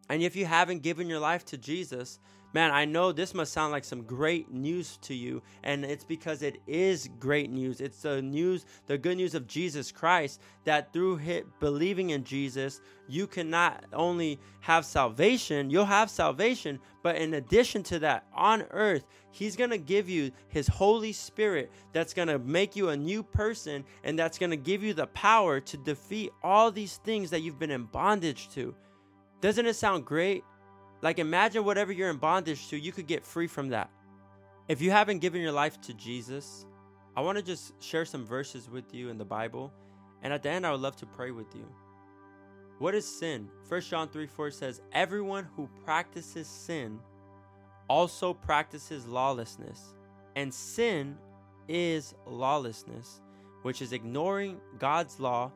And 0.09 0.23
if 0.23 0.37
you 0.37 0.47
haven't 0.47 0.83
given 0.83 1.09
your 1.09 1.19
life 1.19 1.45
to 1.47 1.59
Jesus, 1.59 2.21
Man, 2.57 2.71
I 2.71 2.87
know 2.87 3.13
this 3.13 3.35
must 3.35 3.53
sound 3.53 3.73
like 3.73 3.85
some 3.85 4.03
great 4.03 4.51
news 4.51 4.97
to 5.03 5.15
you, 5.15 5.43
and 5.63 5.85
it's 5.85 6.05
because 6.05 6.41
it 6.41 6.57
is 6.67 7.11
great 7.19 7.51
news. 7.51 7.83
It's 7.83 8.01
the 8.01 8.23
news, 8.23 8.65
the 8.87 8.97
good 8.97 9.19
news 9.19 9.35
of 9.35 9.47
Jesus 9.47 9.93
Christ, 9.93 10.41
that 10.65 10.91
through 10.91 11.21
believing 11.61 12.11
in 12.11 12.25
Jesus, 12.25 12.81
you 13.09 13.27
can 13.27 13.51
not 13.51 13.85
only 13.93 14.41
have 14.61 14.87
salvation, 14.87 15.69
you'll 15.69 15.85
have 15.85 16.09
salvation, 16.09 16.81
but 17.03 17.17
in 17.17 17.35
addition 17.35 17.83
to 17.83 17.99
that, 17.99 18.25
on 18.33 18.63
earth, 18.71 19.05
He's 19.33 19.55
going 19.55 19.69
to 19.69 19.77
give 19.77 20.09
you 20.09 20.33
His 20.49 20.67
Holy 20.67 21.13
Spirit 21.13 21.71
that's 21.93 22.15
going 22.15 22.29
to 22.29 22.39
make 22.39 22.75
you 22.75 22.89
a 22.89 22.97
new 22.97 23.23
person, 23.23 23.85
and 24.03 24.19
that's 24.19 24.39
going 24.39 24.49
to 24.49 24.57
give 24.57 24.83
you 24.83 24.95
the 24.95 25.09
power 25.09 25.61
to 25.61 25.77
defeat 25.77 26.31
all 26.43 26.71
these 26.71 26.97
things 27.05 27.29
that 27.29 27.43
you've 27.43 27.59
been 27.59 27.71
in 27.71 27.85
bondage 27.85 28.49
to. 28.55 28.75
Doesn't 29.41 29.67
it 29.67 29.75
sound 29.75 30.05
great? 30.05 30.45
Like, 31.03 31.19
imagine 31.19 31.65
whatever 31.65 31.93
you're 31.93 32.11
in 32.11 32.17
bondage 32.17 32.69
to, 32.69 32.79
you 32.79 32.93
could 32.93 33.07
get 33.07 33.25
free 33.25 33.47
from 33.47 33.69
that. 33.69 33.91
If 34.69 34.81
you 34.81 34.91
haven't 34.91 35.19
given 35.19 35.43
your 35.43 35.53
life 35.53 35.81
to 35.83 35.95
Jesus, 35.95 36.67
I 37.17 37.21
want 37.21 37.39
to 37.39 37.45
just 37.45 37.81
share 37.83 38.05
some 38.05 38.27
verses 38.27 38.69
with 38.69 38.93
you 38.95 39.11
in 39.11 39.19
the 39.19 39.25
Bible. 39.25 39.73
And 40.23 40.33
at 40.33 40.43
the 40.43 40.51
end, 40.51 40.67
I 40.67 40.73
would 40.73 40.81
love 40.81 40.97
to 40.97 41.07
pray 41.07 41.31
with 41.31 41.55
you. 41.55 41.67
What 42.79 42.95
is 42.95 43.07
sin? 43.07 43.49
1 43.69 43.81
John 43.83 44.09
3 44.09 44.27
4 44.27 44.51
says, 44.51 44.83
Everyone 44.93 45.47
who 45.55 45.69
practices 45.85 46.47
sin 46.47 46.99
also 47.89 48.35
practices 48.35 49.07
lawlessness. 49.07 49.95
And 50.35 50.53
sin 50.53 51.17
is 51.69 52.15
lawlessness, 52.27 53.21
which 53.63 53.81
is 53.81 53.93
ignoring 53.93 54.61
God's 54.79 55.19
law 55.21 55.53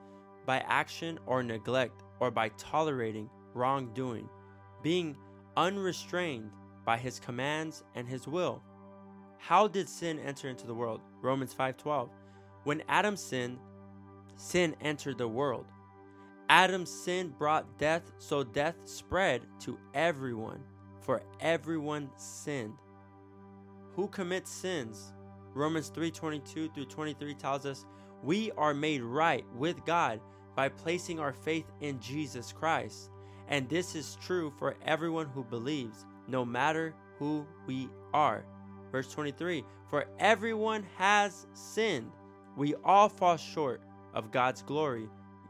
by 0.46 0.58
action 0.60 1.18
or 1.26 1.42
neglect 1.42 2.02
or 2.20 2.30
by 2.30 2.50
tolerating 2.50 3.28
wrongdoing, 3.54 4.28
being 4.82 5.16
unrestrained 5.56 6.50
by 6.84 6.96
his 6.96 7.20
commands 7.20 7.84
and 7.94 8.08
his 8.08 8.26
will. 8.26 8.62
How 9.38 9.68
did 9.68 9.88
sin 9.88 10.18
enter 10.18 10.48
into 10.48 10.66
the 10.66 10.74
world? 10.74 11.00
Romans 11.22 11.54
5:12. 11.54 12.10
When 12.64 12.82
Adam 12.88 13.16
sinned, 13.16 13.58
sin 14.36 14.74
entered 14.80 15.18
the 15.18 15.28
world. 15.28 15.66
Adam's 16.48 16.90
sin 16.90 17.28
brought 17.38 17.78
death, 17.78 18.10
so 18.18 18.42
death 18.42 18.76
spread 18.84 19.46
to 19.60 19.78
everyone, 19.94 20.64
for 21.00 21.22
everyone 21.38 22.10
sinned. 22.16 22.76
Who 23.94 24.08
commits 24.08 24.50
sins? 24.50 25.12
Romans 25.54 25.90
3:22 25.90 26.68
through 26.68 26.86
23 26.86 27.34
tells 27.34 27.66
us, 27.66 27.86
"We 28.22 28.50
are 28.52 28.74
made 28.74 29.02
right 29.02 29.46
with 29.54 29.84
God 29.84 30.20
by 30.54 30.68
placing 30.68 31.20
our 31.20 31.32
faith 31.32 31.70
in 31.80 32.00
Jesus 32.00 32.52
Christ." 32.52 33.10
And 33.50 33.68
this 33.68 33.94
is 33.96 34.16
true 34.20 34.52
for 34.58 34.76
everyone 34.86 35.26
who 35.26 35.44
believes, 35.44 36.06
no 36.28 36.44
matter 36.44 36.94
who 37.18 37.44
we 37.66 37.88
are. 38.14 38.44
Verse 38.92 39.12
23 39.12 39.64
For 39.88 40.06
everyone 40.18 40.86
has 40.96 41.46
sinned. 41.52 42.12
We 42.56 42.74
all 42.84 43.08
fall 43.08 43.36
short 43.36 43.82
of 44.14 44.30
God's 44.30 44.62
glory, 44.62 45.08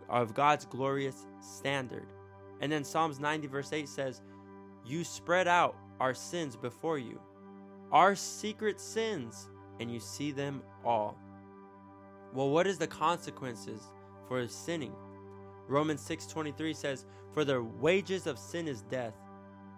of 0.09 0.35
God's 0.35 0.65
glorious 0.65 1.27
standard. 1.41 2.07
And 2.61 2.71
then 2.71 2.85
Psalms 2.85 3.21
90, 3.21 3.47
verse 3.49 3.73
8 3.73 3.89
says, 3.89 4.23
You 4.85 5.05
spread 5.05 5.49
out 5.49 5.77
our 5.99 6.15
sins 6.15 6.57
before 6.57 6.99
you, 6.99 7.21
our 7.93 8.15
secret 8.15 8.81
sins, 8.81 9.49
and 9.79 9.91
you 9.91 10.01
see 10.01 10.31
them 10.31 10.63
all. 10.85 11.17
Well, 12.35 12.51
what 12.51 12.67
is 12.67 12.79
the 12.79 12.87
consequences 12.87 13.83
for 14.29 14.47
sinning? 14.47 14.95
Romans 15.71 16.01
6:23 16.01 16.75
says, 16.75 17.07
"For 17.33 17.45
the 17.45 17.63
wages 17.63 18.27
of 18.27 18.41
sin 18.41 18.67
is 18.67 18.83
death, 18.83 19.15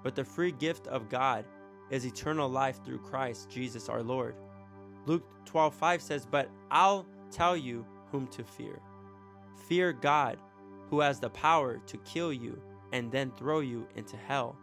but 0.03 0.15
the 0.15 0.25
free 0.25 0.51
gift 0.51 0.87
of 0.87 1.11
God 1.11 1.45
is 1.91 2.07
eternal 2.07 2.49
life 2.49 2.83
through 2.83 3.01
Christ 3.01 3.51
Jesus 3.51 3.91
our 3.91 4.03
Lord." 4.03 4.35
Luke 5.05 5.25
12:5 5.45 6.01
says, 6.01 6.25
"But 6.25 6.49
I'll 6.71 7.07
tell 7.31 7.57
you 7.57 7.85
whom 8.11 8.27
to 8.29 8.43
fear. 8.43 8.81
Fear 9.69 9.93
God, 9.93 10.41
who 10.89 11.01
has 11.01 11.21
the 11.21 11.31
power 11.31 11.79
to 11.79 11.99
kill 11.99 12.33
you 12.33 12.63
and 12.93 13.13
then 13.13 13.31
throw 13.33 13.61
you 13.61 13.87
into 13.95 14.17
hell. 14.17 14.57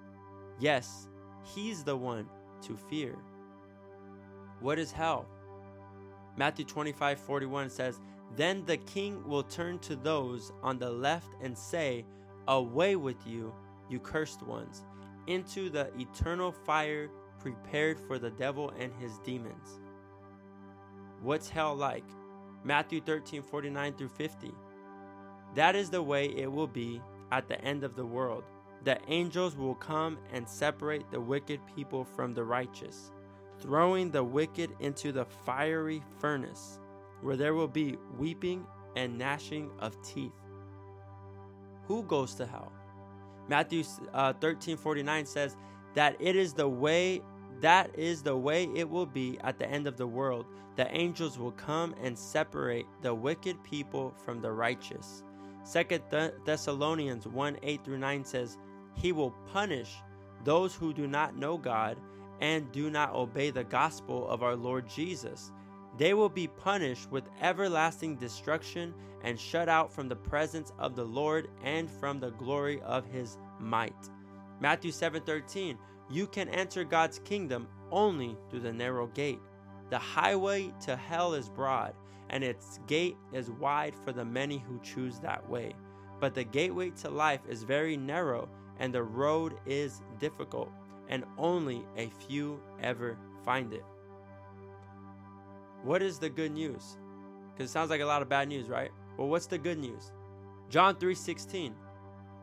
Yes, 0.58 1.08
he's 1.44 1.84
the 1.84 1.96
one 1.96 2.28
to 2.62 2.76
fear." 2.76 3.16
What 4.62 4.80
is 4.80 4.92
hell? 4.92 5.28
Matthew 6.36 6.66
25:41 6.66 7.70
says, 7.70 8.02
then 8.36 8.64
the 8.66 8.78
king 8.78 9.28
will 9.28 9.44
turn 9.44 9.80
to 9.80 9.96
those 9.96 10.52
on 10.62 10.78
the 10.78 10.90
left 10.90 11.30
and 11.42 11.58
say, 11.58 12.06
Away 12.48 12.96
with 12.96 13.18
you, 13.28 13.54
you 13.90 14.00
cursed 14.00 14.44
ones, 14.44 14.84
into 15.28 15.70
the 15.70 15.92
eternal 16.00 16.52
fire 16.52 17.10
prepared 17.40 18.00
for 18.00 18.20
the 18.20 18.32
devil 18.32 18.72
and 18.80 18.92
his 19.00 19.18
demons. 19.20 19.80
What's 21.22 21.50
hell 21.50 21.76
like? 21.76 22.06
Matthew 22.64 23.02
13 23.02 23.42
49 23.42 23.94
through 23.94 24.10
50. 24.10 24.52
That 25.56 25.76
is 25.76 25.90
the 25.90 26.04
way 26.04 26.26
it 26.26 26.52
will 26.52 26.68
be 26.68 27.02
at 27.32 27.48
the 27.48 27.60
end 27.62 27.84
of 27.84 27.96
the 27.96 28.06
world. 28.06 28.44
The 28.84 28.98
angels 29.08 29.56
will 29.56 29.76
come 29.76 30.18
and 30.32 30.48
separate 30.48 31.10
the 31.12 31.20
wicked 31.20 31.60
people 31.76 32.04
from 32.04 32.34
the 32.34 32.44
righteous, 32.44 33.12
throwing 33.60 34.12
the 34.12 34.24
wicked 34.24 34.72
into 34.80 35.12
the 35.12 35.26
fiery 35.26 36.02
furnace 36.20 36.80
where 37.22 37.38
there 37.38 37.54
will 37.54 37.68
be 37.68 37.98
weeping 38.18 38.66
and 38.96 39.18
gnashing 39.18 39.70
of 39.80 40.02
teeth. 40.02 40.34
Who 41.86 42.04
goes 42.04 42.36
to 42.36 42.46
hell? 42.46 42.72
Matthew 43.48 43.84
uh, 44.14 44.34
13 44.34 44.78
49 44.78 45.26
says 45.26 45.56
that 45.96 46.16
it 46.20 46.36
is 46.36 46.54
the 46.54 46.68
way 46.68 47.22
that 47.62 47.92
is 47.98 48.22
the 48.22 48.38
way 48.38 48.70
it 48.76 48.90
will 48.90 49.06
be 49.06 49.38
at 49.44 49.60
the 49.60 49.70
end 49.70 49.88
of 49.88 49.98
the 49.98 50.08
world. 50.08 50.46
The 50.76 50.90
angels 50.96 51.38
will 51.38 51.52
come 51.52 51.94
and 52.02 52.18
separate 52.18 52.86
the 53.02 53.14
wicked 53.14 53.62
people 53.64 54.14
from 54.24 54.42
the 54.42 54.52
righteous. 54.52 55.24
Second 55.64 56.04
Thessalonians 56.46 57.28
1 57.28 57.58
8 57.62 57.84
through 57.84 57.98
9 57.98 58.24
says, 58.24 58.58
He 58.96 59.12
will 59.12 59.32
punish 59.52 59.94
those 60.46 60.74
who 60.74 60.94
do 60.94 61.06
not 61.06 61.36
know 61.36 61.58
God 61.58 61.98
and 62.40 62.72
do 62.72 62.90
not 62.90 63.14
obey 63.14 63.52
the 63.52 63.66
gospel 63.66 64.28
of 64.30 64.42
our 64.42 64.56
Lord 64.56 64.88
Jesus. 64.88 65.52
They 66.00 66.14
will 66.14 66.30
be 66.30 66.48
punished 66.48 67.12
with 67.12 67.30
everlasting 67.42 68.16
destruction 68.16 68.94
and 69.22 69.38
shut 69.38 69.68
out 69.68 69.92
from 69.92 70.08
the 70.08 70.16
presence 70.16 70.72
of 70.80 70.96
the 70.96 71.04
Lord 71.04 71.50
and 71.62 71.92
from 71.92 72.22
the 72.22 72.32
glory 72.32 72.82
of 72.84 73.06
his 73.06 73.38
might. 73.60 74.10
Matthew 74.62 74.92
7:13 74.92 75.78
You 76.10 76.26
can 76.26 76.48
enter 76.48 76.86
God's 76.86 77.20
kingdom 77.20 77.68
only 77.92 78.38
through 78.50 78.62
the 78.62 78.72
narrow 78.72 79.08
gate. 79.08 79.42
The 79.90 80.00
highway 80.00 80.74
to 80.86 80.96
hell 80.96 81.34
is 81.34 81.50
broad, 81.50 81.94
and 82.30 82.46
its 82.46 82.80
gate 82.88 83.18
is 83.34 83.52
wide 83.52 83.94
for 83.94 84.14
the 84.14 84.24
many 84.24 84.58
who 84.58 84.80
choose 84.80 85.20
that 85.20 85.50
way. 85.50 85.76
But 86.22 86.34
the 86.34 86.46
gateway 86.46 86.92
to 87.02 87.10
life 87.10 87.42
is 87.46 87.64
very 87.64 87.98
narrow, 87.98 88.48
and 88.78 88.94
the 88.94 89.04
road 89.04 89.60
is 89.66 90.02
difficult, 90.18 90.72
and 91.10 91.26
only 91.38 91.86
a 91.98 92.10
few 92.10 92.62
ever 92.82 93.18
find 93.44 93.74
it. 93.74 93.84
What 95.90 96.04
is 96.04 96.20
the 96.20 96.30
good 96.30 96.52
news? 96.52 96.98
Because 97.52 97.72
it 97.72 97.74
sounds 97.74 97.90
like 97.90 98.02
a 98.02 98.06
lot 98.06 98.22
of 98.22 98.30
bad 98.30 98.48
news, 98.48 98.70
right? 98.70 98.92
Well, 99.18 99.28
what's 99.28 99.48
the 99.48 99.58
good 99.58 99.80
news? 99.80 100.12
John 100.70 100.96
3:16. 100.98 101.74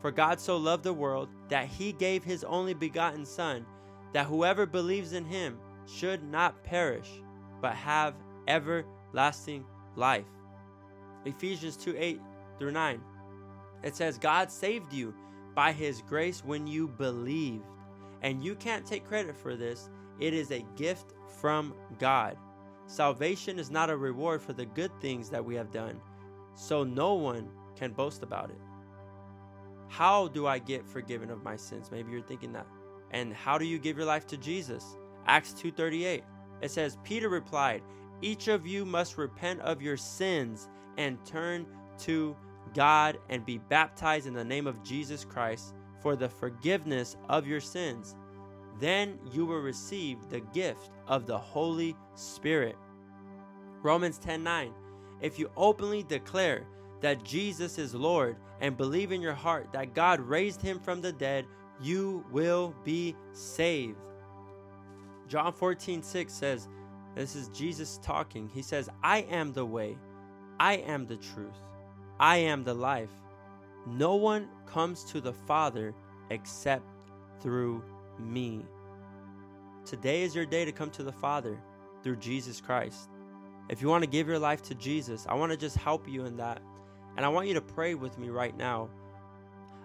For 0.01 0.11
God 0.11 0.41
so 0.41 0.57
loved 0.57 0.83
the 0.83 0.93
world 0.93 1.29
that 1.47 1.69
he 1.69 1.93
gave 1.93 2.25
his 2.25 2.43
only 2.43 2.75
begotten 2.75 3.25
son 3.25 3.65
that 4.13 4.27
whoever 4.27 4.67
believes 4.67 5.13
in 5.13 5.25
him 5.25 5.61
should 5.87 6.25
not 6.25 6.65
perish 6.65 7.23
but 7.61 7.77
have 7.77 8.17
everlasting 8.49 9.65
life. 9.95 10.27
Ephesians 11.25 11.77
2 11.77 11.95
8 11.97 12.21
through 12.59 12.73
9. 12.73 13.01
It 13.85 13.95
says, 13.95 14.19
God 14.19 14.51
saved 14.51 14.93
you 14.93 15.15
by 15.55 15.71
his 15.71 16.03
grace 16.03 16.45
when 16.45 16.67
you 16.67 16.89
believed. 16.89 17.63
And 18.23 18.43
you 18.43 18.57
can't 18.57 18.85
take 18.85 19.07
credit 19.07 19.37
for 19.37 19.55
this, 19.55 19.89
it 20.19 20.35
is 20.35 20.51
a 20.51 20.67
gift 20.75 21.13
from 21.41 21.75
God. 22.01 22.37
Salvation 22.87 23.59
is 23.59 23.71
not 23.71 23.91
a 23.91 23.97
reward 23.97 24.41
for 24.41 24.53
the 24.53 24.67
good 24.67 24.93
things 25.01 25.29
that 25.31 25.45
we 25.45 25.55
have 25.57 25.73
done, 25.73 26.01
so 26.55 26.85
no 26.85 27.15
one 27.15 27.49
can 27.75 27.93
boast 27.93 28.23
about 28.23 28.51
it. 28.51 28.61
How 29.89 30.29
do 30.29 30.47
I 30.47 30.59
get 30.59 30.87
forgiven 30.87 31.31
of 31.31 31.43
my 31.43 31.57
sins? 31.57 31.91
Maybe 31.91 32.13
you're 32.13 32.23
thinking 32.23 32.53
that. 32.53 32.67
And 33.11 33.33
how 33.33 33.59
do 33.59 33.65
you 33.65 33.79
give 33.79 33.97
your 33.97 34.07
life 34.07 34.27
to 34.29 34.37
Jesus? 34.37 34.97
Acts 35.27 35.53
2:38. 35.53 36.25
It 36.61 36.71
says 36.71 36.99
Peter 37.05 37.29
replied, 37.29 37.83
"Each 38.23 38.49
of 38.49 38.67
you 38.67 38.85
must 38.85 39.19
repent 39.19 39.61
of 39.61 39.83
your 39.83 39.97
sins 39.97 40.69
and 40.97 41.25
turn 41.25 41.67
to 41.99 42.37
God 42.75 43.19
and 43.29 43.45
be 43.45 43.59
baptized 43.59 44.27
in 44.27 44.35
the 44.35 44.45
name 44.45 44.67
of 44.67 44.83
Jesus 44.83 45.25
Christ 45.25 45.75
for 46.01 46.17
the 46.17 46.29
forgiveness 46.29 47.17
of 47.29 47.47
your 47.47 47.61
sins. 47.61 48.15
Then 48.79 49.19
you 49.33 49.47
will 49.47 49.61
receive 49.61 50.29
the 50.29 50.41
gift 50.41 50.91
of 51.09 51.27
the 51.27 51.39
Holy 51.39 51.97
Spirit. 52.15 52.77
Romans 53.83 54.19
10:9 54.19 54.73
If 55.21 55.39
you 55.39 55.51
openly 55.57 56.03
declare 56.03 56.67
that 57.01 57.25
Jesus 57.25 57.79
is 57.79 57.95
Lord 57.95 58.37
and 58.61 58.77
believe 58.77 59.13
in 59.13 59.21
your 59.21 59.35
heart 59.35 59.73
that 59.73 59.95
God 59.95 60.21
raised 60.21 60.63
him 60.63 60.81
from 60.81 61.01
the 61.01 61.13
dead, 61.13 61.47
you 61.81 62.25
will 62.31 62.75
be 62.85 63.15
saved. 63.33 63.99
John 65.29 65.53
14, 65.53 66.03
6 66.03 66.33
says, 66.33 66.69
This 67.15 67.37
is 67.37 67.49
Jesus 67.49 67.99
talking. 68.03 68.49
He 68.49 68.63
says, 68.63 68.89
I 69.03 69.19
am 69.31 69.53
the 69.53 69.67
way, 69.67 69.99
I 70.59 70.75
am 70.75 71.07
the 71.07 71.17
truth, 71.17 71.57
I 72.19 72.39
am 72.39 72.65
the 72.65 72.75
life. 72.75 73.11
No 73.87 74.17
one 74.17 74.49
comes 74.67 75.05
to 75.05 75.21
the 75.21 75.33
Father 75.33 75.95
except 76.31 76.85
through 77.41 77.83
me. 78.19 78.65
Today 79.87 80.25
is 80.25 80.35
your 80.35 80.47
day 80.47 80.65
to 80.65 80.73
come 80.73 80.91
to 80.91 81.05
the 81.05 81.13
Father 81.13 81.57
through 82.03 82.17
Jesus 82.17 82.61
Christ. 82.61 83.09
If 83.69 83.81
you 83.81 83.87
want 83.87 84.03
to 84.03 84.11
give 84.11 84.27
your 84.27 84.41
life 84.41 84.61
to 84.63 84.75
Jesus, 84.75 85.27
I 85.29 85.35
want 85.35 85.53
to 85.53 85.57
just 85.57 85.77
help 85.77 86.09
you 86.09 86.25
in 86.25 86.37
that. 86.39 86.61
And 87.17 87.25
I 87.25 87.29
want 87.29 87.47
you 87.47 87.55
to 87.55 87.61
pray 87.61 87.95
with 87.95 88.19
me 88.19 88.29
right 88.29 88.57
now. 88.57 88.91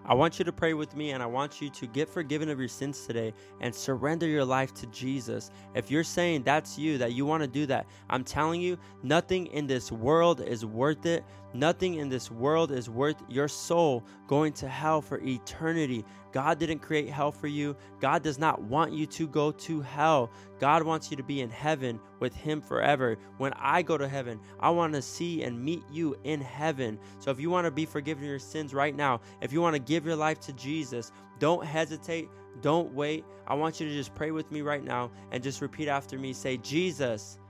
I 0.04 0.14
want 0.14 0.38
you 0.38 0.44
to 0.44 0.52
pray 0.52 0.74
with 0.74 0.96
me 0.96 1.12
and 1.12 1.22
I 1.22 1.26
want 1.26 1.60
you 1.60 1.70
to 1.70 1.86
get 1.86 2.08
forgiven 2.08 2.48
of 2.48 2.58
your 2.58 2.68
sins 2.68 3.06
today 3.06 3.32
and 3.60 3.74
surrender 3.74 4.26
your 4.26 4.44
life 4.44 4.74
to 4.74 4.86
Jesus. 4.88 5.50
If 5.74 5.90
you're 5.90 6.02
saying 6.02 6.42
that's 6.42 6.76
you, 6.76 6.98
that 6.98 7.12
you 7.12 7.24
want 7.24 7.42
to 7.42 7.48
do 7.48 7.66
that, 7.66 7.86
I'm 8.10 8.24
telling 8.24 8.60
you, 8.60 8.78
nothing 9.02 9.46
in 9.46 9.66
this 9.66 9.92
world 9.92 10.40
is 10.40 10.66
worth 10.66 11.06
it. 11.06 11.24
Nothing 11.54 11.96
in 11.96 12.08
this 12.08 12.30
world 12.30 12.72
is 12.72 12.88
worth 12.88 13.22
your 13.28 13.46
soul 13.46 14.04
going 14.26 14.54
to 14.54 14.68
hell 14.68 15.02
for 15.02 15.20
eternity. 15.20 16.04
God 16.32 16.58
didn't 16.58 16.78
create 16.78 17.10
hell 17.10 17.30
for 17.30 17.46
you. 17.46 17.76
God 18.00 18.22
does 18.22 18.38
not 18.38 18.62
want 18.62 18.92
you 18.92 19.06
to 19.06 19.28
go 19.28 19.52
to 19.52 19.82
hell. 19.82 20.30
God 20.62 20.84
wants 20.84 21.10
you 21.10 21.16
to 21.16 21.24
be 21.24 21.40
in 21.40 21.50
heaven 21.50 21.98
with 22.20 22.32
Him 22.36 22.60
forever. 22.60 23.18
When 23.38 23.52
I 23.54 23.82
go 23.82 23.98
to 23.98 24.06
heaven, 24.06 24.38
I 24.60 24.70
want 24.70 24.92
to 24.92 25.02
see 25.02 25.42
and 25.42 25.60
meet 25.60 25.82
you 25.90 26.16
in 26.22 26.40
heaven. 26.40 27.00
So 27.18 27.32
if 27.32 27.40
you 27.40 27.50
want 27.50 27.64
to 27.64 27.72
be 27.72 27.84
forgiven 27.84 28.22
your 28.22 28.38
sins 28.38 28.72
right 28.72 28.94
now, 28.94 29.22
if 29.40 29.52
you 29.52 29.60
want 29.60 29.74
to 29.74 29.82
give 29.82 30.06
your 30.06 30.14
life 30.14 30.38
to 30.42 30.52
Jesus, 30.52 31.10
don't 31.40 31.66
hesitate. 31.66 32.28
Don't 32.60 32.94
wait. 32.94 33.24
I 33.48 33.54
want 33.54 33.80
you 33.80 33.88
to 33.88 33.92
just 33.92 34.14
pray 34.14 34.30
with 34.30 34.52
me 34.52 34.62
right 34.62 34.84
now 34.84 35.10
and 35.32 35.42
just 35.42 35.62
repeat 35.62 35.88
after 35.88 36.16
me. 36.16 36.32
Say, 36.32 36.58
Jesus, 36.58 37.40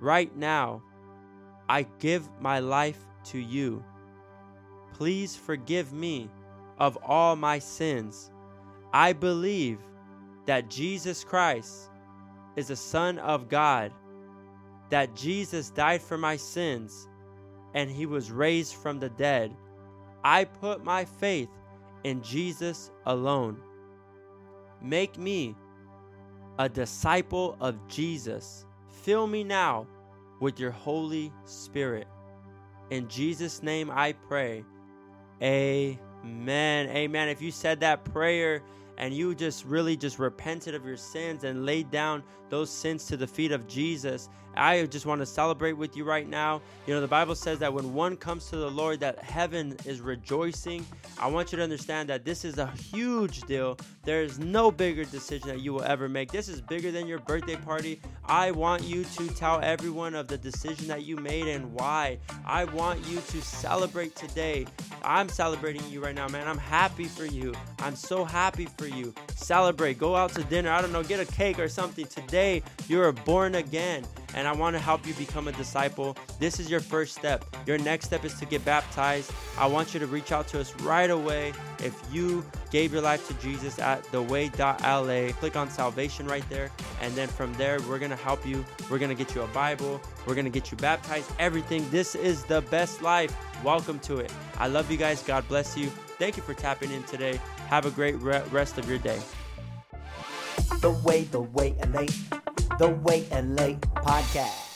right 0.00 0.34
now, 0.34 0.82
I 1.68 1.82
give 1.98 2.26
my 2.40 2.60
life 2.60 3.04
to 3.24 3.38
you. 3.38 3.84
Please 4.94 5.36
forgive 5.36 5.92
me 5.92 6.30
of 6.78 6.96
all 7.02 7.36
my 7.36 7.58
sins. 7.58 8.32
I 8.90 9.12
believe 9.12 9.80
that 10.46 10.70
Jesus 10.70 11.24
Christ 11.24 11.90
is 12.56 12.68
the 12.68 12.76
Son 12.76 13.18
of 13.18 13.48
God, 13.48 13.92
that 14.90 15.14
Jesus 15.16 15.70
died 15.70 16.02
for 16.02 16.18
my 16.18 16.36
sins, 16.36 17.08
and 17.74 17.90
he 17.90 18.06
was 18.06 18.30
raised 18.30 18.74
from 18.74 18.98
the 18.98 19.08
dead. 19.08 19.54
I 20.22 20.44
put 20.44 20.84
my 20.84 21.04
faith 21.04 21.48
in 22.04 22.22
Jesus 22.22 22.90
alone. 23.06 23.58
Make 24.80 25.18
me 25.18 25.56
a 26.58 26.68
disciple 26.68 27.56
of 27.60 27.88
Jesus. 27.88 28.66
Fill 28.88 29.26
me 29.26 29.44
now 29.44 29.86
with 30.40 30.60
your 30.60 30.70
Holy 30.70 31.32
Spirit. 31.44 32.06
In 32.90 33.08
Jesus' 33.08 33.62
name 33.62 33.90
I 33.90 34.12
pray. 34.12 34.64
Amen. 35.42 36.88
Amen. 36.88 37.28
If 37.28 37.40
you 37.40 37.50
said 37.50 37.80
that 37.80 38.04
prayer 38.04 38.62
and 38.98 39.14
you 39.14 39.34
just 39.34 39.64
really 39.64 39.96
just 39.96 40.18
repented 40.18 40.74
of 40.74 40.84
your 40.84 40.96
sins 40.96 41.44
and 41.44 41.66
laid 41.66 41.90
down 41.90 42.22
those 42.50 42.70
sins 42.70 43.06
to 43.06 43.16
the 43.16 43.26
feet 43.26 43.52
of 43.52 43.66
Jesus, 43.66 44.28
I 44.56 44.84
just 44.86 45.06
want 45.06 45.20
to 45.20 45.26
celebrate 45.26 45.72
with 45.72 45.96
you 45.96 46.04
right 46.04 46.28
now. 46.28 46.60
You 46.86 46.94
know, 46.94 47.00
the 47.00 47.08
Bible 47.08 47.34
says 47.34 47.58
that 47.60 47.72
when 47.72 47.94
one 47.94 48.16
comes 48.16 48.48
to 48.50 48.56
the 48.56 48.70
Lord, 48.70 49.00
that 49.00 49.18
heaven 49.18 49.76
is 49.84 50.00
rejoicing. 50.00 50.84
I 51.18 51.28
want 51.28 51.52
you 51.52 51.56
to 51.56 51.62
understand 51.62 52.08
that 52.10 52.24
this 52.24 52.44
is 52.44 52.58
a 52.58 52.66
huge 52.66 53.42
deal. 53.42 53.78
There 54.04 54.22
is 54.22 54.38
no 54.38 54.70
bigger 54.70 55.04
decision 55.04 55.48
that 55.48 55.60
you 55.60 55.72
will 55.72 55.84
ever 55.84 56.08
make. 56.08 56.30
This 56.30 56.48
is 56.48 56.60
bigger 56.60 56.90
than 56.90 57.06
your 57.06 57.20
birthday 57.20 57.56
party. 57.56 58.00
I 58.24 58.50
want 58.50 58.82
you 58.82 59.04
to 59.04 59.28
tell 59.28 59.60
everyone 59.62 60.14
of 60.14 60.28
the 60.28 60.38
decision 60.38 60.88
that 60.88 61.04
you 61.04 61.16
made 61.16 61.46
and 61.46 61.72
why. 61.72 62.18
I 62.44 62.64
want 62.64 63.06
you 63.06 63.16
to 63.20 63.42
celebrate 63.42 64.16
today. 64.16 64.66
I'm 65.02 65.28
celebrating 65.28 65.82
you 65.88 66.02
right 66.02 66.14
now, 66.14 66.28
man. 66.28 66.46
I'm 66.46 66.58
happy 66.58 67.04
for 67.04 67.24
you. 67.24 67.54
I'm 67.78 67.96
so 67.96 68.24
happy 68.24 68.66
for 68.76 68.86
you. 68.86 69.14
Celebrate. 69.34 69.98
Go 69.98 70.16
out 70.16 70.32
to 70.34 70.44
dinner. 70.44 70.70
I 70.70 70.80
don't 70.80 70.92
know, 70.92 71.02
get 71.02 71.20
a 71.20 71.32
cake 71.32 71.58
or 71.58 71.68
something. 71.68 72.06
Today, 72.06 72.62
you 72.88 73.00
are 73.00 73.12
born 73.12 73.56
again 73.56 74.04
and 74.34 74.48
I 74.48 74.52
want 74.52 74.74
to 74.74 74.80
help 74.80 75.06
you 75.06 75.14
become 75.14 75.48
a 75.48 75.52
disciple. 75.52 76.16
This 76.38 76.58
is 76.60 76.70
your 76.70 76.80
first 76.80 77.14
step. 77.14 77.44
Your 77.66 77.78
next 77.78 78.06
step 78.06 78.24
is 78.24 78.34
to 78.34 78.46
get 78.46 78.64
baptized. 78.64 79.32
I 79.58 79.66
want 79.66 79.94
you 79.94 80.00
to 80.00 80.06
reach 80.06 80.32
out 80.32 80.48
to 80.48 80.60
us 80.60 80.74
right 80.80 81.10
away 81.10 81.52
if 81.78 82.00
you 82.12 82.44
gave 82.70 82.92
your 82.92 83.02
life 83.02 83.26
to 83.28 83.34
Jesus 83.34 83.78
at 83.78 84.02
theway.la. 84.04 85.32
Click 85.34 85.56
on 85.56 85.70
salvation 85.70 86.26
right 86.26 86.48
there, 86.48 86.70
and 87.00 87.14
then 87.14 87.28
from 87.28 87.52
there, 87.54 87.78
we're 87.88 87.98
going 87.98 88.10
to 88.10 88.16
help 88.16 88.46
you. 88.46 88.64
We're 88.90 88.98
going 88.98 89.16
to 89.16 89.24
get 89.24 89.34
you 89.34 89.42
a 89.42 89.46
Bible, 89.48 90.00
we're 90.26 90.34
going 90.34 90.44
to 90.44 90.50
get 90.50 90.70
you 90.70 90.76
baptized, 90.78 91.30
everything. 91.38 91.88
This 91.90 92.14
is 92.14 92.44
the 92.44 92.62
best 92.62 93.02
life. 93.02 93.36
Welcome 93.64 93.98
to 94.00 94.18
it. 94.18 94.32
I 94.58 94.66
love 94.68 94.90
you 94.90 94.96
guys. 94.96 95.22
God 95.22 95.46
bless 95.48 95.76
you. 95.76 95.88
Thank 96.18 96.36
you 96.36 96.42
for 96.42 96.54
tapping 96.54 96.90
in 96.92 97.02
today. 97.04 97.40
Have 97.68 97.86
a 97.86 97.90
great 97.90 98.16
re- 98.16 98.42
rest 98.50 98.78
of 98.78 98.88
your 98.88 98.98
day. 98.98 99.20
The 100.80 100.90
Way, 101.04 101.24
The 101.24 101.40
Way 101.40 101.74
LA, 101.92 102.06
The 102.78 102.88
Way 102.88 103.26
LA 103.30 103.76
podcast. 104.00 104.71